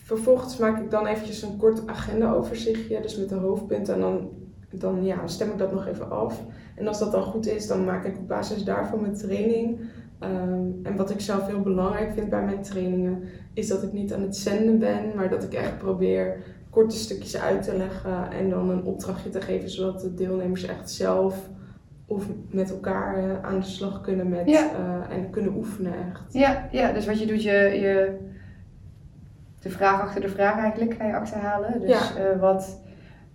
Vervolgens 0.03 0.57
maak 0.57 0.79
ik 0.81 0.91
dan 0.91 1.05
eventjes 1.05 1.41
een 1.41 1.57
kort 1.57 1.87
agendaoverzichtje, 1.87 3.01
dus 3.01 3.17
met 3.17 3.29
de 3.29 3.35
hoofdpunten. 3.35 3.93
En 3.93 3.99
dan, 4.01 4.29
dan 4.69 5.03
ja, 5.05 5.27
stem 5.27 5.49
ik 5.49 5.57
dat 5.57 5.71
nog 5.73 5.87
even 5.87 6.09
af. 6.11 6.41
En 6.75 6.87
als 6.87 6.99
dat 6.99 7.11
dan 7.11 7.23
goed 7.23 7.47
is, 7.47 7.67
dan 7.67 7.85
maak 7.85 8.05
ik 8.05 8.17
op 8.17 8.27
basis 8.27 8.63
daarvan 8.63 9.01
mijn 9.01 9.13
training. 9.15 9.79
Ehm, 10.19 10.65
en 10.83 10.95
wat 10.95 11.09
ik 11.09 11.19
zelf 11.21 11.47
heel 11.47 11.61
belangrijk 11.61 12.11
vind 12.13 12.29
bij 12.29 12.43
mijn 12.43 12.61
trainingen, 12.61 13.23
is 13.53 13.67
dat 13.67 13.83
ik 13.83 13.93
niet 13.93 14.13
aan 14.13 14.21
het 14.21 14.35
zenden 14.35 14.79
ben, 14.79 15.11
maar 15.15 15.29
dat 15.29 15.43
ik 15.43 15.53
echt 15.53 15.77
probeer 15.77 16.37
korte 16.69 16.95
stukjes 16.97 17.37
uit 17.37 17.63
te 17.63 17.77
leggen 17.77 18.31
en 18.31 18.49
dan 18.49 18.69
een 18.69 18.83
opdrachtje 18.83 19.29
te 19.29 19.41
geven, 19.41 19.69
zodat 19.69 20.01
de 20.01 20.13
deelnemers 20.13 20.65
echt 20.65 20.91
zelf 20.91 21.49
of 22.05 22.25
met 22.49 22.69
elkaar 22.71 23.17
eh, 23.17 23.43
aan 23.43 23.59
de 23.59 23.65
slag 23.65 24.01
kunnen 24.01 24.29
met 24.29 24.49
Ja. 24.49 24.69
eh, 25.09 25.15
en 25.17 25.29
kunnen 25.29 25.55
oefenen 25.55 25.93
echt. 25.93 26.33
Ja, 26.33 26.67
ja, 26.71 26.91
dus 26.91 27.05
wat 27.05 27.19
je 27.19 27.25
doet, 27.25 27.43
je, 27.43 27.51
je 27.51 28.17
de 29.61 29.69
vraag 29.69 30.01
achter 30.01 30.21
de 30.21 30.29
vraag 30.29 30.57
eigenlijk 30.59 30.93
ga 30.93 31.05
je 31.07 31.15
achterhalen. 31.15 31.79
Dus 31.79 31.89
Ja. 31.89 32.15
eh, 32.15 32.39
wat 32.39 32.81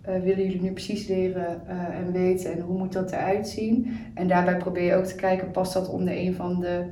eh, 0.03 0.15
willen 0.15 0.43
jullie 0.45 0.61
nu 0.63 0.73
precies 0.73 1.09
leren 1.09 1.69
eh, 1.69 1.99
en 1.99 2.13
weten 2.13 2.53
en 2.53 2.61
hoe 2.61 2.79
moet 2.79 2.93
dat 2.93 3.13
eruit 3.13 3.49
zien? 3.49 3.97
En 4.15 4.29
daarbij 4.29 4.57
probeer 4.57 4.85
je 4.85 4.95
ook 4.95 5.05
te 5.05 5.15
kijken, 5.15 5.51
past 5.51 5.73
dat 5.73 5.89
onder 5.89 6.15
een 6.17 6.35
van 6.35 6.61
de 6.61 6.85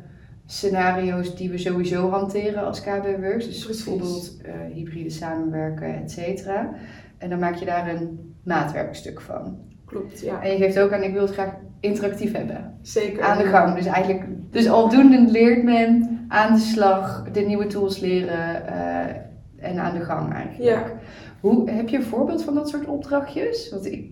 scenario's 0.46 1.36
die 1.36 1.50
we 1.50 1.58
sowieso 1.58 2.10
hanteren 2.10 2.64
als 2.64 2.80
KB 2.80 3.04
Works? 3.20 3.46
Dus 3.46 3.64
Precies. 3.64 3.84
bijvoorbeeld 3.84 4.40
hybride 4.72 5.10
samenwerken, 5.10 5.94
et 6.02 6.10
cetera. 6.10 6.74
En 7.18 7.30
dan 7.30 7.38
maak 7.38 7.54
je 7.54 7.64
daar 7.64 7.88
een 7.94 8.34
maatwerkstuk 8.44 9.20
van. 9.20 9.58
Klopt, 9.84 10.20
ja. 10.20 10.42
En 10.42 10.50
je 10.50 10.56
geeft 10.56 10.78
ook 10.78 10.92
aan, 10.92 11.02
ik 11.02 11.12
wil 11.12 11.22
het 11.22 11.32
graag 11.32 11.54
interactief 11.84 12.32
hebben 12.32 12.78
Zeker. 12.82 13.22
aan 13.22 13.38
de 13.38 13.44
gang. 13.44 13.74
Dus 13.74 13.86
eigenlijk, 13.86 14.24
dus 14.50 14.68
aldoende 14.68 15.30
leert 15.30 15.62
men 15.62 16.24
aan 16.28 16.54
de 16.54 16.60
slag 16.60 17.24
de 17.32 17.40
nieuwe 17.40 17.66
tools 17.66 17.98
leren 17.98 18.66
eh, 18.66 19.14
en 19.56 19.78
aan 19.78 19.98
de 19.98 20.04
gang 20.04 20.32
eigenlijk. 20.32 20.70
Ja. 20.70 20.92
Hoe, 21.40 21.70
heb 21.70 21.88
je 21.88 21.96
een 21.96 22.02
voorbeeld 22.02 22.44
van 22.44 22.54
dat 22.54 22.68
soort 22.68 22.86
opdrachtjes? 22.86 23.70
Want 23.70 23.86
ik 23.86 24.10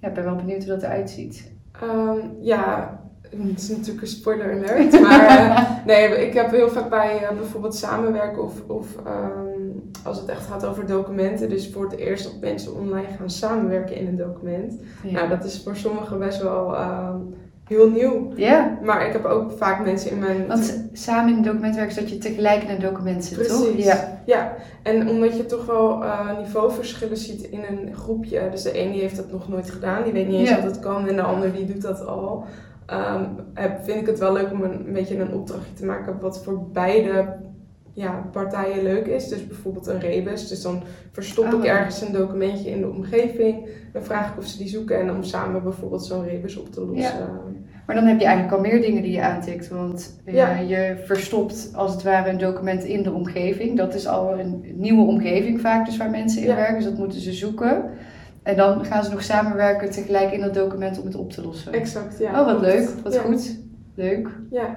ja, 0.00 0.10
ben 0.10 0.24
wel 0.24 0.36
benieuwd 0.36 0.64
hoe 0.64 0.72
dat 0.72 0.82
eruit 0.82 1.10
ziet. 1.10 1.52
Ehm, 1.80 2.18
ja, 2.40 3.00
Het 3.52 3.60
is 3.60 3.68
natuurlijk 3.68 4.00
een 4.00 4.06
spoiler 4.06 4.52
alert, 4.52 5.00
maar 5.00 5.26
eh, 5.26 5.70
nee, 5.86 6.26
ik 6.26 6.34
heb 6.34 6.50
heel 6.50 6.68
vaak 6.68 6.88
bij 6.90 7.22
uh, 7.22 7.36
bijvoorbeeld 7.36 7.74
samenwerken 7.74 8.42
of, 8.42 8.52
of 8.66 8.86
um, 9.06 9.90
als 10.04 10.18
het 10.20 10.28
echt 10.28 10.46
gaat 10.46 10.66
over 10.66 10.86
documenten, 10.86 11.48
dus 11.48 11.72
voor 11.72 11.84
het 11.84 11.96
eerst 11.96 12.24
dat 12.24 12.40
mensen 12.40 12.74
online 12.74 13.06
gaan 13.18 13.30
samenwerken 13.30 13.96
in 13.96 14.06
een 14.06 14.16
document. 14.16 14.74
Ja. 15.02 15.12
Nou, 15.12 15.28
dat 15.28 15.44
is 15.44 15.60
voor 15.62 15.76
sommigen 15.76 16.18
best 16.18 16.42
wel 16.42 16.72
uh, 16.72 17.14
heel 17.64 17.90
nieuw. 17.90 18.32
Ja. 18.36 18.78
Maar 18.82 19.06
ik 19.06 19.12
heb 19.12 19.24
ook 19.24 19.52
vaak 19.52 19.84
mensen 19.84 20.10
in 20.10 20.18
mijn... 20.18 20.46
Want 20.46 20.84
samen 20.92 21.30
in 21.30 21.36
een 21.36 21.42
document 21.44 21.76
werken, 21.76 21.96
dat 21.96 22.10
je 22.10 22.18
tegelijk 22.18 22.62
in 22.62 22.70
een 22.70 22.80
document 22.80 23.24
zit, 23.24 23.36
Precies. 23.36 23.54
toch? 23.56 23.76
Ja. 23.76 24.22
ja, 24.26 24.52
en 24.82 25.08
omdat 25.08 25.36
je 25.36 25.46
toch 25.46 25.66
wel 25.66 26.02
uh, 26.02 26.38
niveauverschillen 26.38 27.16
ziet 27.16 27.42
in 27.42 27.60
een 27.70 27.94
groepje. 27.94 28.48
Dus 28.50 28.62
de 28.62 28.80
een 28.80 28.92
die 28.92 29.00
heeft 29.00 29.16
dat 29.16 29.32
nog 29.32 29.48
nooit 29.48 29.70
gedaan, 29.70 30.02
die 30.02 30.12
weet 30.12 30.28
niet 30.28 30.38
eens 30.38 30.48
Ja. 30.48 30.56
wat 30.56 30.64
het 30.64 30.80
kan. 30.80 31.08
En 31.08 31.16
de 31.16 31.22
ander 31.22 31.52
die 31.52 31.66
doet 31.66 31.82
dat 31.82 32.06
al. 32.06 32.44
Um, 32.92 33.36
heb, 33.54 33.84
vind 33.84 34.00
ik 34.00 34.06
het 34.06 34.18
wel 34.18 34.32
leuk 34.32 34.50
om 34.52 34.62
een, 34.62 34.86
een 34.86 34.92
beetje 34.92 35.18
een 35.18 35.32
opdrachtje 35.32 35.72
te 35.74 35.84
maken 35.84 36.20
wat 36.20 36.44
voor 36.44 36.66
beide 36.72 37.26
ja, 37.92 38.28
partijen 38.32 38.82
leuk 38.82 39.06
is. 39.06 39.28
Dus 39.28 39.46
bijvoorbeeld 39.46 39.86
een 39.86 40.00
rebus. 40.00 40.48
Dus 40.48 40.62
dan 40.62 40.82
verstop 41.12 41.44
Oh. 41.52 41.58
ik 41.58 41.64
ergens 41.64 42.00
een 42.00 42.12
documentje 42.12 42.70
in 42.70 42.80
de 42.80 42.88
omgeving. 42.90 43.68
Dan 43.92 44.02
vraag 44.02 44.30
ik 44.32 44.38
of 44.38 44.44
ze 44.46 44.58
die 44.58 44.68
zoeken 44.68 45.00
en 45.00 45.10
om 45.10 45.22
samen 45.22 45.62
bijvoorbeeld 45.62 46.04
zo'n 46.04 46.24
rebus 46.24 46.56
op 46.56 46.72
te 46.72 46.80
lossen. 46.80 47.28
Maar 47.86 47.96
dan 47.96 48.04
heb 48.06 48.18
je 48.20 48.26
eigenlijk 48.26 48.56
al 48.56 48.60
meer 48.70 48.80
dingen 48.80 49.02
die 49.02 49.12
je 49.12 49.22
aantikt. 49.22 49.68
Want 49.68 50.20
eh, 50.24 50.34
Ja. 50.34 50.58
je 50.58 51.02
verstopt 51.04 51.70
als 51.74 51.92
het 51.92 52.02
ware 52.02 52.30
een 52.30 52.38
document 52.38 52.84
in 52.84 53.02
de 53.02 53.12
omgeving. 53.12 53.76
Dat 53.76 53.94
is 53.94 54.06
al 54.06 54.38
een 54.38 54.64
nieuwe 54.76 55.06
omgeving 55.06 55.60
vaak 55.60 55.86
dus 55.86 55.96
waar 55.96 56.10
mensen 56.10 56.42
in 56.42 56.48
Ja. 56.48 56.54
werken. 56.54 56.74
Dus 56.74 56.84
dat 56.84 56.98
moeten 56.98 57.20
ze 57.20 57.32
zoeken. 57.32 57.84
En 58.44 58.56
dan 58.56 58.84
gaan 58.84 59.04
ze 59.04 59.10
nog 59.10 59.22
samenwerken 59.22 59.90
tegelijk 59.90 60.32
in 60.32 60.40
dat 60.40 60.54
document 60.54 60.98
om 61.00 61.06
het 61.06 61.16
op 61.16 61.30
te 61.32 61.42
lossen. 61.42 61.72
Exact, 61.72 62.18
ja. 62.18 62.40
oh, 62.40 62.46
wat 62.46 62.60
leuk. 62.60 62.88
Wat 63.02 63.14
Ja. 63.14 63.20
goed. 63.20 63.56
Leuk. 63.94 64.28
Ja, 64.50 64.76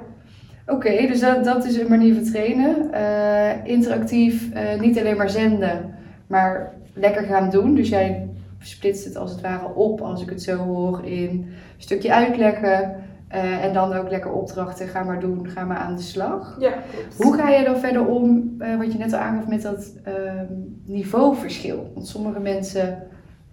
Oké, 0.69 1.07
dus 1.07 1.19
dat, 1.19 1.43
dat 1.43 1.65
is 1.65 1.77
een 1.77 1.89
manier 1.89 2.13
van 2.13 2.23
trainen. 2.23 2.91
Eh, 2.93 3.65
interactief, 3.71 4.51
eh, 4.53 4.79
niet 4.79 4.99
alleen 4.99 5.17
maar 5.17 5.29
zenden, 5.29 5.93
maar 6.27 6.73
lekker 6.93 7.23
gaan 7.23 7.49
doen. 7.49 7.75
Dus 7.75 7.89
jij 7.89 8.29
splitst 8.59 9.05
het 9.05 9.15
als 9.17 9.31
het 9.31 9.41
ware 9.41 9.73
op, 9.75 10.01
als 10.01 10.21
ik 10.21 10.29
het 10.29 10.41
zo 10.43 10.55
hoor, 10.57 11.05
in 11.05 11.29
een 11.29 11.53
stukje 11.77 12.13
uitleggen. 12.13 12.95
eh, 13.27 13.63
en 13.65 13.73
dan 13.73 13.93
ook 13.93 14.09
lekker 14.09 14.31
opdrachten, 14.31 14.87
ga 14.87 15.03
maar 15.03 15.19
doen, 15.19 15.47
ga 15.49 15.63
maar 15.63 15.77
aan 15.77 15.95
de 15.95 16.01
slag. 16.01 16.57
ja. 16.59 16.73
Hoe 17.17 17.33
ga 17.35 17.49
je 17.49 17.65
dan 17.65 17.77
verder 17.77 18.05
om, 18.07 18.55
wat 18.77 18.91
je 18.91 18.97
net 18.97 19.13
al 19.13 19.19
aangaf, 19.19 19.47
met 19.47 19.61
dat 19.61 19.93
ehm, 20.03 20.45
niveauverschil? 20.85 21.91
Want 21.93 22.07
sommige 22.07 22.39
mensen 22.39 22.97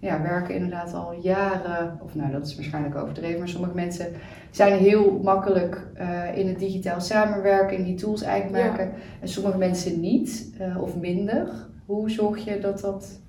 ja, 0.05 0.21
werken 0.21 0.55
inderdaad 0.55 0.93
al 0.93 1.13
jaren, 1.21 1.99
of 2.03 2.15
nou 2.15 2.31
dat 2.31 2.45
is 2.47 2.55
waarschijnlijk 2.55 2.95
overdreven, 2.95 3.39
maar 3.39 3.47
sommige 3.47 3.75
mensen 3.75 4.07
zijn 4.51 4.77
heel 4.77 5.19
makkelijk 5.23 5.87
eh, 5.93 6.37
in 6.37 6.47
het 6.47 6.59
digitaal 6.59 7.01
samenwerken, 7.01 7.77
in 7.77 7.83
die 7.83 7.95
tools 7.95 8.21
eigenlijk 8.21 8.63
Ja. 8.63 8.69
maken. 8.69 8.91
En 9.21 9.27
sommige 9.27 9.57
mensen 9.57 9.99
niet, 9.99 10.53
eh, 10.59 10.81
of 10.81 10.97
minder. 10.97 11.47
Hoe 11.85 12.09
zorg 12.09 12.43
je 12.45 12.59
dat 12.59 12.79
dat... 12.79 13.19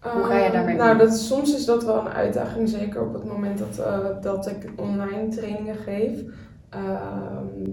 Hoe 0.00 0.22
ga 0.22 0.38
je 0.44 0.50
daarmee 0.52 0.74
Uh, 0.74 0.80
Nou, 0.80 0.98
dat, 0.98 1.16
soms 1.16 1.54
is 1.54 1.64
dat 1.64 1.84
wel 1.84 1.98
een 2.00 2.12
uitdaging, 2.12 2.68
zeker 2.68 3.02
op 3.06 3.12
het 3.12 3.24
moment 3.24 3.58
dat, 3.58 3.78
eh, 3.78 3.98
dat 4.22 4.46
ik 4.50 4.70
online 4.76 5.28
trainingen 5.28 5.76
geef. 5.76 6.20
Ehm, 6.68 7.70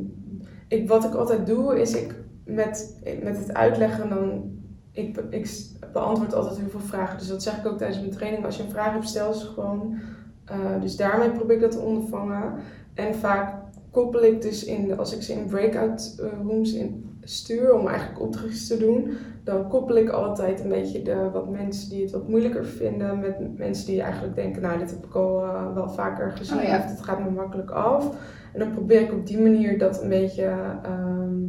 ik, 0.67 0.87
wat 0.87 1.03
ik 1.03 1.13
altijd 1.13 1.47
doe, 1.47 1.81
is 1.81 1.95
ik 1.95 2.15
met, 2.45 3.01
met 3.23 3.37
het 3.37 3.53
uitleggen 3.53 4.09
dan. 4.09 4.53
Ik, 4.95 5.17
ik 5.29 5.49
beantwoord 5.93 6.33
altijd 6.33 6.57
heel 6.57 6.69
veel 6.69 6.79
vragen. 6.79 7.17
Dus 7.17 7.27
dat 7.27 7.43
zeg 7.43 7.57
ik 7.57 7.65
ook 7.65 7.77
tijdens 7.77 7.99
mijn 7.99 8.11
training. 8.11 8.45
Als 8.45 8.57
je 8.57 8.63
een 8.63 8.69
vraag 8.69 8.91
hebt, 8.91 9.07
stel 9.07 9.33
ze 9.33 9.45
gewoon. 9.45 9.99
Eh, 10.45 10.81
dus 10.81 10.95
daarmee 10.95 11.31
probeer 11.31 11.55
ik 11.55 11.61
dat 11.61 11.71
te 11.71 11.79
ondervangen. 11.79 12.53
En 12.93 13.15
vaak 13.15 13.53
koppel 13.91 14.23
ik 14.23 14.41
dus 14.41 14.63
in, 14.63 14.97
als 14.97 15.15
ik 15.15 15.21
ze 15.21 15.33
in 15.33 15.45
breakout 15.45 16.15
eh, 16.19 16.27
rooms 16.43 16.73
in, 16.73 17.17
stuur 17.21 17.73
om 17.73 17.87
eigenlijk 17.87 18.21
opdrachtjes 18.21 18.67
te 18.67 18.77
doen, 18.77 19.17
dan 19.43 19.67
koppel 19.67 19.95
ik 19.95 20.09
altijd 20.09 20.59
een 20.59 20.69
beetje 20.69 21.01
de 21.01 21.29
wat 21.33 21.49
mensen 21.49 21.89
die 21.89 22.01
het 22.01 22.11
wat 22.11 22.27
moeilijker 22.27 22.65
vinden 22.65 23.19
met 23.19 23.57
mensen 23.57 23.85
die 23.85 24.01
eigenlijk 24.01 24.35
denken, 24.35 24.61
nou 24.61 24.79
dit 24.79 24.89
heb 24.89 25.05
ik 25.05 25.15
al 25.15 25.43
eh, 25.43 25.73
wel 25.73 25.89
vaker 25.89 26.31
gezien 26.31 26.57
Oh 26.57 26.63
ja. 26.63 26.77
of 26.77 26.85
dit 26.85 27.01
gaat 27.01 27.19
me 27.19 27.29
makkelijk 27.29 27.71
af. 27.71 28.15
En 28.53 28.59
dan 28.59 28.71
probeer 28.71 29.01
ik 29.01 29.11
op 29.11 29.27
die 29.27 29.39
manier 29.39 29.77
dat 29.77 30.01
een 30.01 30.09
beetje 30.09 30.53
ehm, 30.83 31.43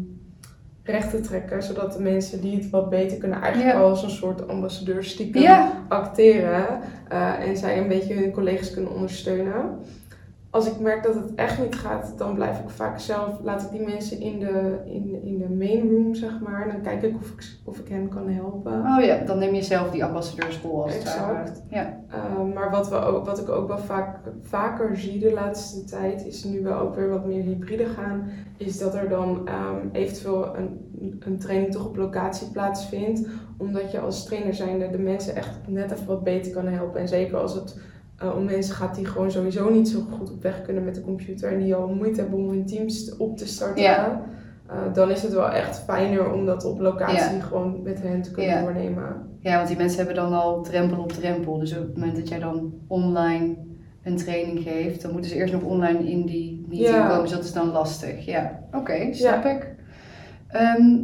recht 0.87 1.11
te 1.11 1.21
trekken, 1.21 1.63
zodat 1.63 1.93
de 1.93 2.03
mensen 2.03 2.41
die 2.41 2.57
het 2.57 2.71
wat 2.71 2.91
beter 2.91 3.17
kunnen 3.19 3.41
eigenlijk 3.43 3.75
Ja. 3.75 3.81
al 3.81 3.89
als 3.89 4.03
een 4.03 4.11
soort 4.11 4.49
ambassadeur 4.49 5.05
stiekem 5.05 5.43
Ja, 5.43 5.73
acteren 5.89 6.67
eh, 7.09 7.49
en 7.49 7.57
zij 7.57 7.79
een 7.79 7.89
beetje 7.89 8.15
hun 8.15 8.33
collega's 8.33 8.71
kunnen 8.73 8.93
ondersteunen. 8.95 9.55
Als 10.51 10.67
ik 10.67 10.81
merk 10.81 11.03
dat 11.03 11.15
het 11.15 11.35
echt 11.35 11.63
niet 11.63 11.75
gaat, 11.75 12.13
dan 12.17 12.35
blijf 12.35 12.59
ik 12.59 12.71
vaak 12.71 12.99
zelf, 12.99 13.39
laat 13.43 13.63
ik 13.63 13.71
die 13.71 13.87
mensen 13.87 14.21
in 14.21 14.39
de, 14.39 14.79
in, 14.85 15.23
in 15.23 15.39
de 15.39 15.49
main 15.49 15.91
room, 15.91 16.15
zeg 16.15 16.41
maar. 16.41 16.69
Dan 16.73 16.83
kijk 16.83 17.03
ik 17.03 17.15
of 17.15 17.31
ik, 17.31 17.59
of 17.65 17.79
ik 17.79 17.89
hen 17.89 18.09
kan 18.09 18.29
helpen. 18.29 18.73
oh 18.73 19.05
ja, 19.05 19.25
dan 19.25 19.39
neem 19.39 19.55
je 19.55 19.63
zelf 19.63 19.91
die 19.91 20.05
ambassadeursrol 20.05 20.83
als 20.83 20.95
het. 20.95 21.03
Exact. 21.03 21.63
Ja. 21.71 21.99
Uh, 22.15 22.55
maar 22.55 22.71
wat, 22.71 22.89
we 22.89 22.97
ook, 22.97 23.27
wat 23.27 23.39
ik 23.39 23.49
ook 23.49 23.69
wel 23.69 23.79
vaak, 23.79 24.19
vaker 24.43 24.97
zie 24.97 25.19
de 25.19 25.33
laatste 25.33 25.85
tijd, 25.85 26.27
is 26.27 26.45
nu 26.45 26.63
we 26.63 26.73
ook 26.73 26.95
weer 26.95 27.09
wat 27.09 27.27
meer 27.27 27.43
hybride 27.43 27.87
gaan, 27.87 28.29
is 28.57 28.79
dat 28.79 28.95
er 28.95 29.09
dan 29.09 29.49
um, 29.49 29.91
eventueel 29.93 30.57
een, 30.57 30.81
een 31.21 31.39
training 31.39 31.73
toch 31.73 31.87
op 31.87 31.97
locatie 31.97 32.51
plaatsvindt. 32.51 33.29
Omdat 33.59 33.93
je 33.93 34.01
als 34.01 34.25
trainer 34.25 34.55
zijnde 34.55 34.91
de 34.91 34.99
mensen 34.99 35.37
echt 35.37 35.59
net 35.67 35.93
even 35.93 36.07
wat 36.07 36.25
beter 36.25 36.53
kan 36.53 36.67
helpen. 36.67 37.01
En 37.01 37.09
zeker 37.09 37.37
als 37.37 37.55
het 37.55 37.81
uh, 38.23 38.37
om 38.37 38.45
mensen 38.45 38.75
gaat 38.75 38.95
die 38.95 39.07
gewoon 39.07 39.31
sowieso 39.31 39.71
niet 39.71 39.89
zo 39.89 40.01
goed 40.11 40.33
op 40.33 40.43
weg 40.43 40.63
kunnen 40.63 40.85
met 40.85 40.95
de 40.95 41.01
computer 41.01 41.53
en 41.53 41.59
die 41.59 41.75
al 41.75 41.89
moeite 41.89 42.21
hebben 42.21 42.39
om 42.39 42.49
hun 42.49 42.67
teams 42.67 43.17
op 43.17 43.37
te 43.37 43.47
starten. 43.47 43.83
Ja. 43.83 44.23
Uh, 44.71 44.95
dan 44.95 45.11
is 45.11 45.23
het 45.23 45.33
wel 45.33 45.51
echt 45.51 45.79
fijner 45.79 46.33
om 46.33 46.47
dat 46.47 46.65
op 46.65 46.81
locatie 46.81 47.37
Ja. 47.37 47.41
gewoon 47.41 47.83
met 47.83 48.03
hen 48.03 48.23
te 48.23 48.31
kunnen 48.31 48.53
Ja. 48.53 48.61
doornemen. 48.63 49.29
Ja, 49.41 49.57
want 49.57 49.69
die 49.69 49.77
mensen 49.77 49.99
hebben 49.99 50.15
dan 50.17 50.33
al 50.33 50.63
drempel 50.63 50.99
op 51.03 51.13
drempel. 51.13 51.59
Dus 51.59 51.73
op 51.77 51.83
het 51.83 51.97
moment 51.97 52.17
dat 52.17 52.29
jij 52.29 52.39
dan 52.39 52.73
online 52.87 53.55
een 54.03 54.17
training 54.17 54.59
geeft, 54.63 55.03
dan 55.03 55.13
moeten 55.13 55.31
ze 55.31 55.37
eerst 55.37 55.53
nog 55.53 55.63
online 55.63 56.11
in 56.11 56.27
die 56.27 56.65
meeting 56.69 57.07
komen. 57.07 57.21
Dus 57.23 57.31
dat 57.31 57.45
is 57.45 57.53
dan 57.53 57.71
lastig. 57.71 58.25
Ja, 58.25 58.61
oké, 58.73 59.13
snap 59.13 59.45
ik. 59.45 59.75
Ehm, 60.49 60.97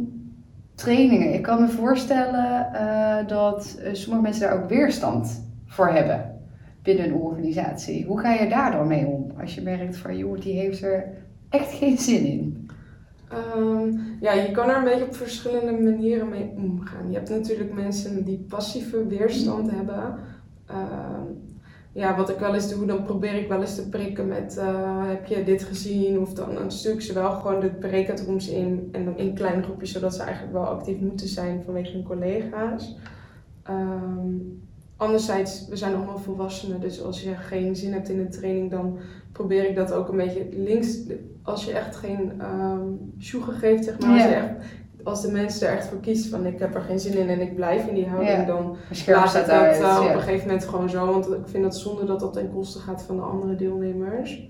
trainingen. 0.75 1.33
Ik 1.33 1.41
kan 1.41 1.61
me 1.61 1.67
voorstellen 1.67 2.73
eh, 2.73 3.27
dat 3.27 3.79
eh, 3.83 3.93
sommige 3.93 4.23
mensen 4.23 4.41
daar 4.49 4.63
ook 4.63 4.69
weerstand 4.69 5.45
voor 5.65 5.87
hebben 5.87 6.32
binnen 6.83 7.05
een 7.05 7.13
organisatie. 7.13 8.05
Hoe 8.05 8.19
ga 8.19 8.33
je 8.33 8.49
daar 8.49 8.71
dan 8.71 8.87
mee 8.87 9.05
om? 9.05 9.31
Als 9.39 9.55
je 9.55 9.61
merkt 9.61 9.97
van, 9.97 10.17
joh, 10.17 10.39
die 10.39 10.53
heeft 10.53 10.81
er 10.81 11.05
echt 11.49 11.73
geen 11.73 11.97
zin 11.97 12.25
in. 12.25 12.69
Um, 13.57 14.01
ja, 14.21 14.33
je 14.33 14.51
kan 14.51 14.69
er 14.69 14.77
een 14.77 14.83
beetje 14.83 15.05
op 15.05 15.15
verschillende 15.15 15.83
manieren 15.83 16.29
mee 16.29 16.51
omgaan. 16.55 17.09
Je 17.09 17.17
hebt 17.17 17.29
natuurlijk 17.29 17.73
mensen 17.73 18.25
die 18.25 18.45
passieve 18.49 19.07
weerstand 19.07 19.71
hebben. 19.71 20.15
Um, 20.71 21.41
ja, 21.93 22.15
wat 22.15 22.29
ik 22.29 22.37
wel 22.37 22.53
eens 22.53 22.69
doe, 22.75 22.85
dan 22.85 23.03
probeer 23.03 23.33
ik 23.33 23.47
wel 23.47 23.61
eens 23.61 23.75
te 23.75 23.89
prikken 23.89 24.27
met 24.27 24.57
uh, 24.57 25.07
heb 25.07 25.25
je 25.25 25.43
dit 25.43 25.63
gezien? 25.63 26.19
Of 26.19 26.33
dan, 26.33 26.71
stuur 26.71 26.93
ik 26.93 27.01
ze 27.01 27.13
wel 27.13 27.31
gewoon 27.31 27.59
de 27.59 27.69
breakout 27.69 28.47
in 28.47 28.89
en 28.91 29.05
dan 29.05 29.17
in 29.17 29.33
kleine 29.33 29.63
groepjes, 29.63 29.91
zodat 29.91 30.15
ze 30.15 30.23
eigenlijk 30.23 30.53
wel 30.53 30.65
actief 30.65 30.99
moeten 30.99 31.27
zijn 31.27 31.63
vanwege 31.63 31.91
hun 31.91 32.03
collega's. 32.03 32.97
Um, 33.69 34.61
anderzijds, 35.03 35.67
we 35.67 35.75
zijn 35.75 35.95
allemaal 35.95 36.17
volwassenen, 36.17 36.79
dus 36.81 37.01
als 37.03 37.23
je 37.23 37.35
geen 37.35 37.75
zin 37.75 37.93
hebt 37.93 38.09
in 38.09 38.17
de 38.17 38.27
training, 38.27 38.71
dan 38.71 38.97
probeer 39.31 39.69
ik 39.69 39.75
dat 39.75 39.93
ook 39.93 40.07
een 40.09 40.17
beetje 40.17 40.47
links. 40.51 40.97
Als 41.43 41.65
je 41.65 41.71
echt 41.71 41.95
geen 41.95 42.41
um, 42.41 43.13
sjoegen 43.19 43.53
geeft, 43.53 43.83
zeg 43.83 43.99
maar, 43.99 44.09
Ja. 44.09 44.23
als, 44.23 44.29
je 44.29 44.35
echt, 44.35 44.51
als 45.03 45.21
de 45.21 45.31
mensen 45.31 45.67
er 45.67 45.73
echt 45.73 45.87
voor 45.87 45.99
kiest 45.99 46.27
van 46.27 46.45
ik 46.45 46.59
heb 46.59 46.75
er 46.75 46.81
geen 46.81 46.99
zin 46.99 47.17
in 47.17 47.29
en 47.29 47.41
ik 47.41 47.55
blijf 47.55 47.87
in 47.87 47.95
die 47.95 48.07
houding, 48.07 48.37
Ja. 48.37 48.45
dan 48.45 48.75
laat 49.07 49.29
staat 49.29 49.45
dat 49.45 49.49
uit. 49.49 49.79
uh, 49.81 49.97
op 49.99 50.03
ja. 50.07 50.13
een 50.13 50.19
gegeven 50.21 50.47
moment 50.47 50.65
gewoon 50.65 50.89
zo, 50.89 51.05
want 51.05 51.27
ik 51.31 51.47
vind 51.47 51.63
dat 51.63 51.77
zonde 51.77 52.05
dat 52.05 52.19
dat 52.19 52.33
ten 52.33 52.51
koste 52.53 52.79
gaat 52.79 53.01
van 53.03 53.15
de 53.15 53.21
andere 53.21 53.55
deelnemers. 53.55 54.49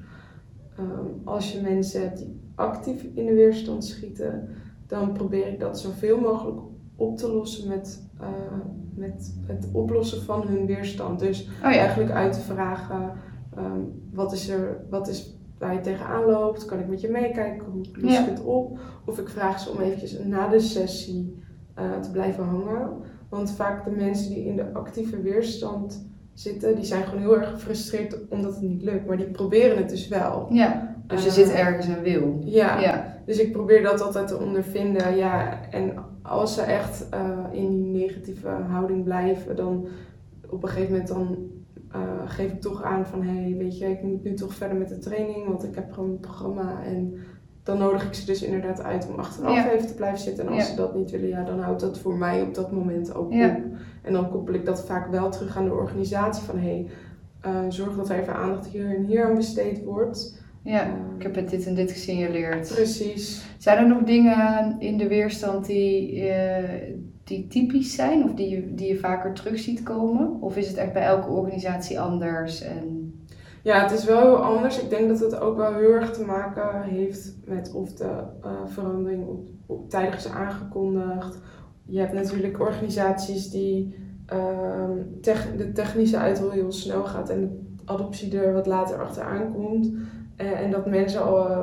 Um, 0.79 1.21
als 1.23 1.51
je 1.51 1.61
mensen 1.61 2.01
hebt 2.01 2.17
die 2.17 2.39
actief 2.55 3.03
in 3.13 3.25
de 3.25 3.33
weerstand 3.33 3.85
schieten, 3.85 4.49
dan 4.87 5.11
probeer 5.13 5.47
ik 5.47 5.59
dat 5.59 5.79
zoveel 5.79 6.19
mogelijk 6.19 6.59
op 6.95 7.17
te 7.17 7.31
lossen 7.31 7.67
met, 7.69 8.01
uh, 8.23 8.57
met 8.95 9.35
het 9.47 9.69
oplossen 9.71 10.21
van 10.21 10.47
hun 10.47 10.65
weerstand. 10.65 11.19
Dus 11.19 11.41
Oh 11.41 11.71
ja. 11.71 11.77
eigenlijk 11.77 12.11
uit 12.11 12.33
te 12.33 12.39
vragen, 12.39 13.11
um, 13.57 14.01
wat 14.13 14.33
is 14.33 14.49
er, 14.49 14.85
wat 14.89 15.07
is 15.07 15.37
waar 15.57 15.73
je 15.73 15.79
tegenaan 15.79 16.25
loopt, 16.25 16.65
kan 16.65 16.79
ik 16.79 16.87
met 16.87 17.01
je 17.01 17.09
meekijken, 17.09 17.65
hoe 17.65 17.85
los 17.93 18.19
ik 18.19 18.25
het 18.25 18.43
op? 18.43 18.79
Of 19.05 19.19
ik 19.19 19.29
vraag 19.29 19.59
ze 19.59 19.69
om 19.69 19.79
eventjes 19.79 20.19
na 20.23 20.47
de 20.47 20.59
sessie 20.59 21.43
uh, 21.79 21.99
te 21.99 22.11
blijven 22.11 22.43
hangen. 22.43 22.89
Want 23.29 23.51
vaak 23.51 23.83
de 23.83 23.91
mensen 23.91 24.33
die 24.33 24.45
in 24.45 24.55
de 24.55 24.73
actieve 24.73 25.21
weerstand 25.21 26.07
zitten, 26.33 26.75
die 26.75 26.85
zijn 26.85 27.03
gewoon 27.03 27.19
heel 27.19 27.37
erg 27.37 27.49
gefrustreerd 27.49 28.27
omdat 28.29 28.53
het 28.53 28.61
niet 28.61 28.81
lukt. 28.81 29.07
Maar 29.07 29.17
die 29.17 29.31
proberen 29.31 29.77
het 29.77 29.89
dus 29.89 30.07
wel. 30.07 30.47
Ja, 30.49 30.92
dus 31.07 31.21
er 31.21 31.27
Uh, 31.27 31.33
zit 31.33 31.51
ergens 31.51 31.87
een 31.87 32.01
wil. 32.01 32.41
Ja, 32.43 32.79
Ja, 32.79 33.15
dus 33.25 33.39
ik 33.39 33.51
probeer 33.51 33.83
dat 33.83 34.01
altijd 34.01 34.27
te 34.27 34.37
ondervinden. 34.39 35.15
Ja, 35.15 35.59
en 35.71 35.93
als 36.21 36.53
ze 36.53 36.61
echt 36.61 37.07
uh, 37.13 37.39
in 37.51 37.69
die 37.83 38.01
negatieve 38.01 38.47
houding 38.47 39.03
blijven, 39.03 39.55
dan 39.55 39.85
op 40.49 40.63
een 40.63 40.69
gegeven 40.69 40.91
moment 40.91 41.07
dan 41.07 41.37
eh, 41.91 42.01
geef 42.25 42.51
ik 42.51 42.61
toch 42.61 42.83
aan 42.83 43.05
van 43.05 43.21
hé, 43.23 43.41
hey, 43.41 43.55
weet 43.57 43.77
je, 43.77 43.85
ik 43.89 44.01
moet 44.03 44.23
nu 44.23 44.33
toch 44.33 44.53
verder 44.53 44.77
met 44.77 44.89
de 44.89 44.97
training, 44.97 45.47
want 45.47 45.63
ik 45.63 45.75
heb 45.75 45.91
gewoon 45.91 46.09
een 46.09 46.19
programma. 46.19 46.83
En 46.85 47.13
dan 47.63 47.77
nodig 47.77 48.05
ik 48.05 48.13
ze 48.13 48.25
dus 48.25 48.43
inderdaad 48.43 48.81
uit 48.81 49.07
om 49.09 49.15
achteraf 49.19 49.55
Ja. 49.55 49.71
even 49.71 49.87
te 49.87 49.93
blijven 49.93 50.19
zitten. 50.19 50.45
En 50.47 50.53
als 50.53 50.63
Ja. 50.63 50.69
ze 50.69 50.75
dat 50.75 50.95
niet 50.95 51.11
willen, 51.11 51.27
ja, 51.27 51.43
dan 51.43 51.59
houdt 51.59 51.81
dat 51.81 51.99
voor 51.99 52.17
mij 52.17 52.41
op 52.41 52.53
dat 52.55 52.71
moment 52.71 53.15
ook 53.15 53.33
Ja. 53.33 53.47
op. 53.47 53.61
En 54.01 54.13
dan 54.13 54.29
koppel 54.29 54.53
ik 54.53 54.65
dat 54.65 54.85
vaak 54.85 55.07
wel 55.11 55.29
terug 55.29 55.57
aan 55.57 55.65
de 55.65 55.73
organisatie 55.73 56.43
van 56.43 56.57
hé, 56.57 56.61
hey, 56.61 56.87
eh, 57.41 57.69
zorg 57.69 57.95
dat 57.95 58.09
er 58.09 58.19
even 58.19 58.35
aandacht 58.35 58.67
hier 58.67 58.95
en 58.95 59.03
hier 59.05 59.25
aan 59.25 59.35
besteed 59.35 59.83
wordt. 59.83 60.42
Ja, 60.63 60.95
ik 61.17 61.23
heb 61.23 61.35
het 61.35 61.49
dit 61.49 61.65
en 61.67 61.73
dit 61.75 61.91
gesignaleerd. 61.91 62.71
Precies. 62.75 63.45
Zijn 63.57 63.77
er 63.77 63.87
nog 63.87 64.03
dingen 64.03 64.75
in 64.79 64.97
de 64.97 65.07
weerstand 65.07 65.65
die, 65.65 66.21
eh, 66.29 66.91
die 67.23 67.47
typisch 67.47 67.95
zijn 67.95 68.23
of 68.23 68.33
die 68.33 68.49
je, 68.49 68.73
die 68.73 68.87
je 68.87 68.97
vaker 68.97 69.33
terug 69.33 69.59
ziet 69.59 69.83
komen? 69.83 70.41
Of 70.41 70.57
is 70.57 70.67
het 70.67 70.77
echt 70.77 70.93
bij 70.93 71.03
elke 71.03 71.29
organisatie 71.29 71.99
anders? 71.99 72.61
En... 72.61 73.13
Ja, 73.63 73.81
het 73.81 73.91
is 73.91 74.05
wel 74.05 74.19
heel 74.19 74.35
anders. 74.43 74.79
Ik 74.79 74.89
denk 74.89 75.07
dat 75.09 75.19
het 75.19 75.39
ook 75.39 75.57
wel 75.57 75.73
heel 75.73 75.91
erg 75.93 76.11
te 76.13 76.25
maken 76.25 76.81
heeft 76.83 77.35
met 77.45 77.73
of 77.73 77.93
de 77.93 78.23
eh, 78.43 78.51
verandering 78.65 79.27
op, 79.27 79.47
op 79.65 79.89
tijdig 79.89 80.15
is 80.15 80.27
aangekondigd. 80.27 81.39
Je 81.85 81.99
hebt 81.99 82.13
natuurlijk 82.13 82.59
organisaties 82.59 83.49
die 83.49 83.95
ehm, 84.25 84.97
tech- 85.21 85.55
de 85.57 85.71
technische 85.71 86.17
uitrol 86.17 86.49
heel 86.49 86.71
snel 86.71 87.03
gaat 87.03 87.29
en 87.29 87.41
de 87.41 87.81
adoptie 87.91 88.37
er 88.39 88.53
wat 88.53 88.65
later 88.65 89.01
achteraan 89.01 89.53
komt. 89.53 89.91
Eh, 90.35 90.59
en 90.59 90.71
dat 90.71 90.85
mensen 90.85 91.23
al 91.23 91.47
eh, 91.49 91.57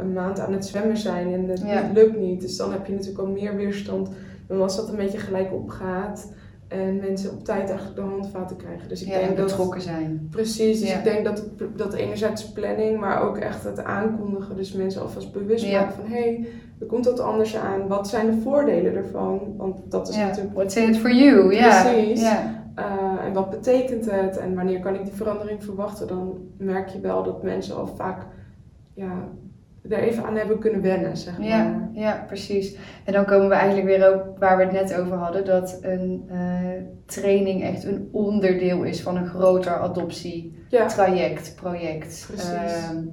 een 0.00 0.12
maand 0.12 0.40
aan 0.40 0.52
het 0.52 0.66
zwemmen 0.66 0.96
zijn 0.96 1.32
en 1.34 1.48
het 1.48 1.62
Ja. 1.66 1.90
lukt 1.94 2.18
niet. 2.18 2.40
Dus 2.40 2.56
dan 2.56 2.72
heb 2.72 2.86
je 2.86 2.92
natuurlijk 2.92 3.18
al 3.20 3.26
meer 3.26 3.56
weerstand 3.56 4.08
dan 4.48 4.62
als 4.62 4.76
dat 4.76 4.88
een 4.88 4.96
beetje 4.96 5.18
gelijk 5.18 5.52
opgaat. 5.52 6.32
En 6.68 6.96
mensen 6.96 7.30
op 7.30 7.44
tijd 7.44 7.68
eigenlijk 7.68 7.96
de 7.96 8.02
handvaten 8.02 8.56
krijgen. 8.56 8.88
Dus 8.88 9.02
ik 9.02 9.08
ja, 9.08 9.18
denk 9.18 9.36
dat 9.36 9.46
betrokken 9.46 9.80
zijn. 9.80 10.28
Precies, 10.30 10.80
dus 10.80 10.90
Ja. 10.90 10.98
ik 10.98 11.04
denk 11.04 11.24
dat, 11.24 11.44
dat 11.76 11.94
enerzijds 11.94 12.52
planning, 12.52 13.00
maar 13.00 13.22
ook 13.22 13.36
echt 13.38 13.64
het 13.64 13.84
aankondigen. 13.84 14.56
Dus 14.56 14.72
mensen 14.72 15.02
alvast 15.02 15.32
bewust 15.32 15.72
maken 15.72 15.92
van 15.94 16.04
hé, 16.06 16.20
hey, 16.22 16.46
er 16.80 16.86
komt 16.86 17.04
wat 17.04 17.20
anders 17.20 17.56
aan. 17.56 17.86
Wat 17.88 18.08
zijn 18.08 18.26
de 18.30 18.36
voordelen 18.42 18.94
ervan? 18.96 19.54
Want 19.56 19.76
dat 19.88 20.08
is 20.08 20.16
Ja. 20.16 20.26
natuurlijk. 20.26 20.54
What's 20.54 20.76
in 20.76 20.88
it 20.88 20.96
for 20.98 21.12
you? 21.12 21.54
Ja. 21.54 21.82
Precies. 21.82 22.28
Eh, 22.76 23.24
en 23.24 23.32
wat 23.32 23.50
betekent 23.50 24.10
het? 24.10 24.36
En 24.38 24.54
wanneer 24.54 24.80
kan 24.80 24.94
ik 24.94 25.04
die 25.04 25.12
verandering 25.12 25.64
verwachten? 25.64 26.06
Dan 26.06 26.38
merk 26.58 26.88
je 26.88 27.00
wel 27.00 27.22
dat 27.22 27.42
mensen 27.42 27.76
al 27.76 27.86
vaak 27.86 28.26
ja, 28.94 29.28
er 29.88 29.98
even 29.98 30.24
aan 30.24 30.36
hebben 30.36 30.58
kunnen 30.58 30.80
wennen, 30.82 31.16
zeg 31.16 31.38
maar. 31.38 31.46
Ja, 31.46 31.88
ja, 31.92 32.24
precies. 32.26 32.76
En 33.04 33.12
dan 33.12 33.24
komen 33.24 33.48
we 33.48 33.54
eigenlijk 33.54 33.86
weer 33.86 34.14
ook 34.14 34.38
waar 34.38 34.56
we 34.56 34.62
het 34.62 34.72
net 34.72 34.94
over 35.00 35.16
hadden, 35.16 35.44
dat 35.44 35.78
een 35.82 36.24
eh, 36.28 36.70
training 37.06 37.62
echt 37.62 37.84
een 37.84 38.08
onderdeel 38.12 38.82
is 38.82 39.02
van 39.02 39.16
een 39.16 39.26
groter 39.26 39.72
adoptietraject, 39.72 41.46
Ja, 41.46 41.52
project. 41.60 42.24
Precies. 42.26 42.52
Ehm, 42.52 43.04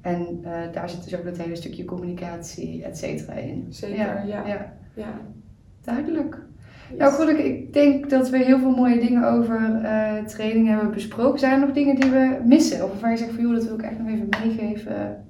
en 0.00 0.40
eh, 0.42 0.72
daar 0.72 0.90
zit 0.90 1.04
dus 1.04 1.16
ook 1.18 1.24
dat 1.24 1.36
hele 1.36 1.56
stukje 1.56 1.84
communicatie, 1.84 2.84
et 2.84 2.98
cetera, 2.98 3.32
in. 3.32 3.66
zeker. 3.68 3.96
Ja, 3.98 4.22
Ja, 4.26 4.46
ja. 4.46 4.72
ja. 4.94 5.20
duidelijk. 5.80 6.48
Nou 6.98 7.12
goed, 7.12 7.28
ik, 7.28 7.38
ik 7.38 7.72
denk 7.72 8.10
dat 8.10 8.30
we 8.30 8.38
heel 8.38 8.58
veel 8.58 8.70
mooie 8.70 9.00
dingen 9.00 9.24
over 9.24 9.80
eh, 9.82 10.24
training 10.24 10.68
hebben 10.68 10.90
besproken. 10.90 11.38
Zijn 11.38 11.52
er 11.52 11.66
nog 11.66 11.74
dingen 11.74 12.00
die 12.00 12.10
we 12.10 12.38
missen? 12.44 12.84
Of 12.84 12.90
waarvan 12.90 13.10
je 13.10 13.16
zegt 13.16 13.32
van 13.32 13.42
joh, 13.42 13.54
dat 13.54 13.64
wil 13.64 13.74
ik 13.74 13.82
echt 13.82 13.98
nog 13.98 14.08
even 14.08 14.28
meegeven? 14.44 15.24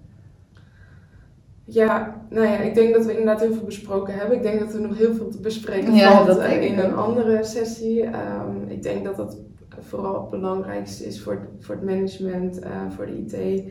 Ja, 1.64 2.17
nou 2.29 2.47
ja, 2.47 2.59
ik 2.59 2.75
denk 2.75 2.95
dat 2.95 3.05
we 3.05 3.11
inderdaad 3.11 3.40
heel 3.40 3.55
veel 3.55 3.64
besproken 3.64 4.14
hebben. 4.14 4.37
Ik 4.37 4.43
denk 4.43 4.61
dat 4.61 4.75
er 4.75 4.81
nog 4.81 4.99
heel 4.99 5.14
veel 5.14 5.29
te 5.29 5.40
bespreken 5.40 5.95
Ja, 5.95 6.25
valt 6.25 6.38
eh, 6.38 6.62
in 6.62 6.79
een 6.79 6.95
andere 6.95 7.45
sessie. 7.45 8.02
Ehm, 8.02 8.69
ik 8.69 8.83
denk 8.83 9.05
dat 9.05 9.17
dat 9.17 9.38
vooral 9.81 10.21
het 10.21 10.31
belangrijkste 10.31 11.05
is 11.05 11.23
voor 11.23 11.33
het, 11.33 11.64
voor 11.64 11.75
het 11.75 11.85
management, 11.85 12.59
eh, 12.59 12.71
voor 12.97 13.07
de 13.07 13.19
IT. 13.19 13.62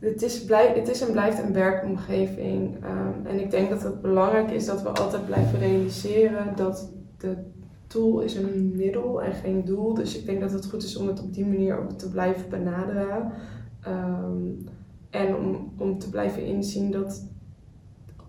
Is 0.00 0.44
blij, 0.44 0.72
het 0.74 0.88
is 0.88 1.00
en 1.00 1.12
blijft 1.12 1.42
een 1.42 1.52
werkomgeving. 1.52 2.84
Ehm, 2.84 3.26
en 3.26 3.40
ik 3.40 3.50
denk 3.50 3.70
dat 3.70 3.82
het 3.82 4.00
belangrijk 4.02 4.50
is 4.50 4.66
dat 4.66 4.82
we 4.82 4.88
altijd 4.88 5.26
blijven 5.26 5.58
realiseren 5.58 6.56
dat 6.56 6.92
de 7.18 7.36
tool 7.86 8.20
is 8.20 8.34
een 8.34 8.72
middel 8.76 9.22
en 9.22 9.32
geen 9.32 9.64
doel. 9.64 9.94
Dus 9.94 10.18
ik 10.18 10.26
denk 10.26 10.40
dat 10.40 10.52
het 10.52 10.66
goed 10.66 10.82
is 10.82 10.96
om 10.96 11.06
het 11.06 11.22
op 11.22 11.34
die 11.34 11.46
manier 11.46 11.78
ook 11.78 11.90
te 11.92 12.10
blijven 12.10 12.48
benaderen. 12.50 13.32
Ehm, 13.82 14.42
en 15.10 15.36
om, 15.36 15.72
om 15.78 15.98
te 15.98 16.10
blijven 16.10 16.44
inzien 16.44 16.90
dat 16.90 17.28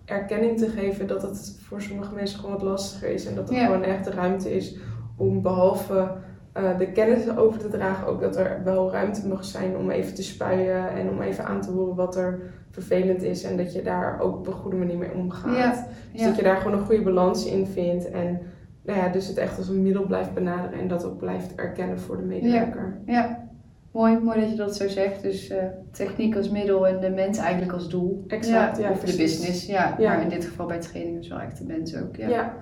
erkenning 0.04 0.58
te 0.58 0.68
geven 0.68 1.06
dat 1.06 1.22
het 1.22 1.58
voor 1.60 1.82
sommige 1.82 2.14
mensen 2.14 2.38
gewoon 2.38 2.54
wat 2.54 2.62
lastiger 2.62 3.08
is. 3.10 3.26
En 3.26 3.34
dat 3.34 3.48
er 3.50 3.54
Ja. 3.56 3.64
gewoon 3.66 3.82
echt 3.82 4.04
de 4.04 4.10
ruimte 4.10 4.54
is 4.54 4.76
om 5.16 5.42
behalve 5.42 6.12
eh, 6.52 6.78
de 6.78 6.92
kennis 6.92 7.36
over 7.36 7.60
te 7.60 7.68
dragen, 7.68 8.06
ook 8.06 8.20
dat 8.20 8.36
er 8.36 8.60
wel 8.64 8.90
ruimte 8.90 9.28
mag 9.28 9.44
zijn 9.44 9.76
om 9.76 9.90
even 9.90 10.14
te 10.14 10.22
spuien 10.22 10.90
en 10.90 11.08
om 11.08 11.20
even 11.20 11.44
aan 11.44 11.60
te 11.60 11.70
horen 11.70 11.94
wat 11.94 12.16
er 12.16 12.40
vervelend 12.70 13.22
is. 13.22 13.42
En 13.42 13.56
dat 13.56 13.72
je 13.72 13.82
daar 13.82 14.20
ook 14.20 14.36
op 14.36 14.46
een 14.46 14.52
goede 14.52 14.76
manier 14.76 14.98
mee 14.98 15.12
omgaat. 15.14 15.56
Ja, 15.56 15.86
Dus 16.12 16.20
ja. 16.20 16.26
dat 16.26 16.36
je 16.36 16.42
daar 16.42 16.56
gewoon 16.56 16.78
een 16.78 16.84
goede 16.84 17.02
balans 17.02 17.46
in 17.46 17.66
vindt. 17.66 18.10
En 18.10 18.40
nou 18.82 18.98
ja, 18.98 19.08
dus 19.08 19.26
het 19.26 19.36
echt 19.36 19.58
als 19.58 19.68
een 19.68 19.82
middel 19.82 20.06
blijft 20.06 20.34
benaderen 20.34 20.80
en 20.80 20.88
dat 20.88 21.04
ook 21.04 21.18
blijft 21.18 21.54
erkennen 21.54 21.98
voor 22.00 22.16
de 22.16 22.22
medewerker. 22.22 22.98
Ja, 23.06 23.48
mooi, 23.92 24.18
mooi 24.18 24.40
dat 24.40 24.50
je 24.50 24.56
dat 24.56 24.76
zo 24.76 24.88
zegt. 24.88 25.22
Dus 25.22 25.48
eh, 25.48 25.64
techniek 25.90 26.36
als 26.36 26.50
middel 26.50 26.86
en 26.86 27.00
de 27.00 27.10
mens 27.10 27.38
eigenlijk 27.38 27.72
als 27.72 27.88
doel. 27.88 28.24
Exact, 28.26 28.78
ja, 28.78 28.90
of 28.90 29.00
de 29.00 29.16
business, 29.16 29.66
ja. 29.66 29.94
Ja. 29.98 30.12
Maar 30.12 30.22
in 30.22 30.28
dit 30.28 30.44
geval 30.44 30.66
bij 30.66 30.80
training 30.80 31.18
is 31.18 31.28
wel 31.28 31.40
echt 31.40 31.58
de 31.58 31.64
mens 31.64 31.96
ook. 31.96 32.16
Ja. 32.16 32.28
ja. 32.28 32.54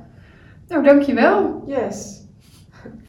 Nou, 0.69 0.85
dankjewel. 0.85 1.63
Yes. 1.67 2.20